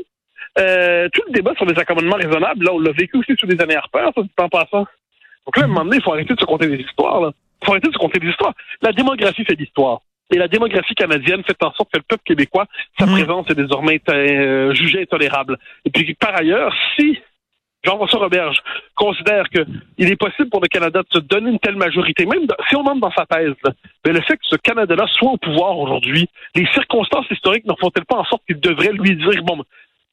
Euh, 0.60 1.08
tout 1.14 1.22
le 1.28 1.34
débat 1.34 1.54
sur 1.56 1.66
les 1.66 1.78
accommodements 1.80 2.18
raisonnables, 2.18 2.66
là, 2.66 2.74
on 2.74 2.80
l'a 2.80 2.92
vécu 2.92 3.18
aussi 3.18 3.34
sous 3.40 3.48
des 3.48 3.62
années 3.62 3.76
Harper, 3.76 4.10
ça, 4.16 4.22
du 4.22 4.30
temps 4.30 4.50
passant. 4.50 4.86
Donc 5.46 5.58
là, 5.58 5.64
à 5.64 5.66
un 5.66 5.68
moment 5.68 5.86
donné, 5.86 5.98
il 5.98 6.04
faut 6.04 6.14
arrêter 6.14 6.34
de 6.34 6.40
se 6.40 6.46
compter 6.46 6.68
des 6.68 6.84
histoires. 6.84 7.22
Là. 7.22 7.32
Il 7.62 7.66
faut 7.66 7.72
arrêter 7.72 7.88
de 7.88 7.94
se 7.94 7.98
compter 7.98 8.20
des 8.20 8.28
histoires. 8.28 8.54
La 8.82 8.92
démographie 8.92 9.46
fait 9.46 9.56
l'histoire. 9.56 10.02
Et 10.34 10.38
la 10.38 10.48
démographie 10.48 10.96
canadienne 10.96 11.44
fait 11.44 11.62
en 11.64 11.74
sorte 11.74 11.92
que 11.92 11.98
le 11.98 12.04
peuple 12.08 12.24
québécois, 12.24 12.66
sa 12.98 13.06
mmh. 13.06 13.12
présence 13.12 13.50
est 13.50 13.56
désormais 13.56 14.02
euh, 14.10 14.74
jugée 14.74 15.02
intolérable. 15.02 15.58
Et 15.84 15.90
puis, 15.90 16.14
par 16.14 16.36
ailleurs, 16.36 16.74
si 16.98 17.20
Jean-François 17.84 18.20
Roberge 18.20 18.58
considère 18.96 19.50
qu'il 19.50 20.12
est 20.12 20.16
possible 20.16 20.50
pour 20.50 20.62
le 20.62 20.68
Canada 20.68 21.02
de 21.02 21.20
se 21.20 21.20
donner 21.20 21.50
une 21.50 21.60
telle 21.60 21.76
majorité, 21.76 22.26
même 22.26 22.46
si 22.70 22.76
on 22.76 22.82
entre 22.82 23.00
dans 23.00 23.12
sa 23.12 23.26
thèse, 23.26 23.56
mais 24.06 24.14
le 24.14 24.22
fait 24.22 24.38
que 24.38 24.46
ce 24.46 24.56
Canada-là 24.56 25.06
soit 25.14 25.32
au 25.32 25.38
pouvoir 25.38 25.78
aujourd'hui, 25.78 26.30
les 26.56 26.68
circonstances 26.74 27.26
historiques 27.32 27.66
ne 27.66 27.74
font-elles 27.80 28.06
pas 28.06 28.18
en 28.18 28.24
sorte 28.26 28.44
qu'il 28.46 28.60
devrait 28.60 28.94
lui 28.94 29.16
dire, 29.16 29.44
bon, 29.44 29.64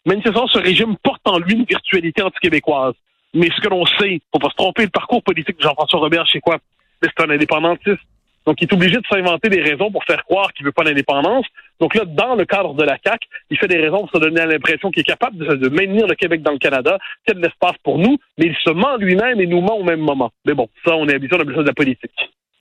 manifestement, 0.07 0.47
ce 0.49 0.59
régime 0.59 0.97
porte 1.03 1.21
en 1.27 1.39
lui 1.39 1.55
une 1.55 1.65
virtualité 1.65 2.23
anti-québécoise. 2.23 2.95
Mais 3.35 3.51
ce 3.55 3.61
que 3.61 3.69
l'on 3.69 3.85
sait, 3.85 4.21
faut 4.33 4.39
pas 4.39 4.49
se 4.49 4.57
tromper, 4.57 4.85
le 4.85 4.91
parcours 4.91 5.23
politique 5.23 5.59
de 5.59 5.63
Jean-François 5.63 6.01
Roberge, 6.01 6.31
c'est 6.33 6.41
quoi? 6.41 6.59
C'est 7.03 7.21
un 7.21 7.31
indépendantiste. 7.31 8.01
Donc, 8.49 8.63
il 8.63 8.65
est 8.65 8.73
obligé 8.73 8.97
de 8.97 9.03
s'inventer 9.13 9.51
des 9.51 9.61
raisons 9.61 9.91
pour 9.93 10.03
faire 10.05 10.25
croire 10.25 10.51
qu'il 10.55 10.65
veut 10.65 10.73
pas 10.73 10.83
l'indépendance. 10.83 11.45
Donc 11.81 11.95
là, 11.95 12.07
dans 12.07 12.35
le 12.35 12.47
cadre 12.47 12.73
de 12.73 12.83
la 12.83 12.97
CAC, 12.97 13.21
il 13.51 13.59
fait 13.59 13.69
des 13.69 13.77
raisons 13.77 14.07
pour 14.07 14.11
se 14.11 14.19
donner 14.19 14.47
l'impression 14.47 14.91
qu'il 14.91 15.03
est 15.03 15.05
capable 15.05 15.37
de, 15.37 15.69
maintenir 15.69 16.07
le 16.07 16.15
Québec 16.15 16.41
dans 16.41 16.53
le 16.53 16.59
Canada, 16.59 16.97
qu'il 17.27 17.35
y 17.35 17.37
a 17.37 17.41
de 17.41 17.45
l'espace 17.45 17.77
pour 17.85 17.99
nous, 17.99 18.17
mais 18.39 18.47
il 18.47 18.57
se 18.65 18.71
ment 18.71 18.97
lui-même 18.97 19.39
et 19.39 19.47
nous 19.47 19.61
ment 19.61 19.77
au 19.77 19.85
même 19.85 20.01
moment. 20.01 20.31
Mais 20.47 20.55
bon, 20.55 20.67
ça, 20.83 20.97
on 20.97 21.07
est 21.09 21.15
habitué, 21.15 21.37
on 21.37 21.41
a 21.41 21.45
besoin 21.45 21.63
de 21.63 21.69
la 21.69 21.75
politique. 21.75 22.11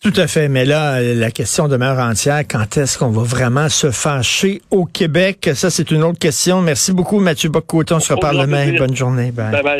Tout 0.03 0.13
à 0.17 0.27
fait, 0.27 0.50
mais 0.50 0.65
là, 0.65 1.01
la 1.01 1.32
question 1.32 1.70
demeure 1.70 2.00
entière. 2.00 2.41
Quand 2.46 2.75
est-ce 2.75 2.98
qu'on 2.98 3.10
va 3.10 3.24
vraiment 3.24 3.70
se 3.70 3.89
fâcher 3.89 4.62
au 4.72 4.84
Québec? 4.84 5.51
Ça, 5.53 5.70
c'est 5.70 5.89
une 5.89 6.03
autre 6.03 6.20
question. 6.20 6.62
Merci 6.62 6.91
beaucoup, 6.91 7.20
Mathieu 7.20 7.50
Bocoton. 7.50 7.96
On 7.96 8.00
se 8.01 8.12
reparle 8.12 8.41
demain. 8.41 8.74
Bonne 8.77 8.96
journée. 8.96 9.32
bye. 9.32 9.63
bye. 9.63 9.75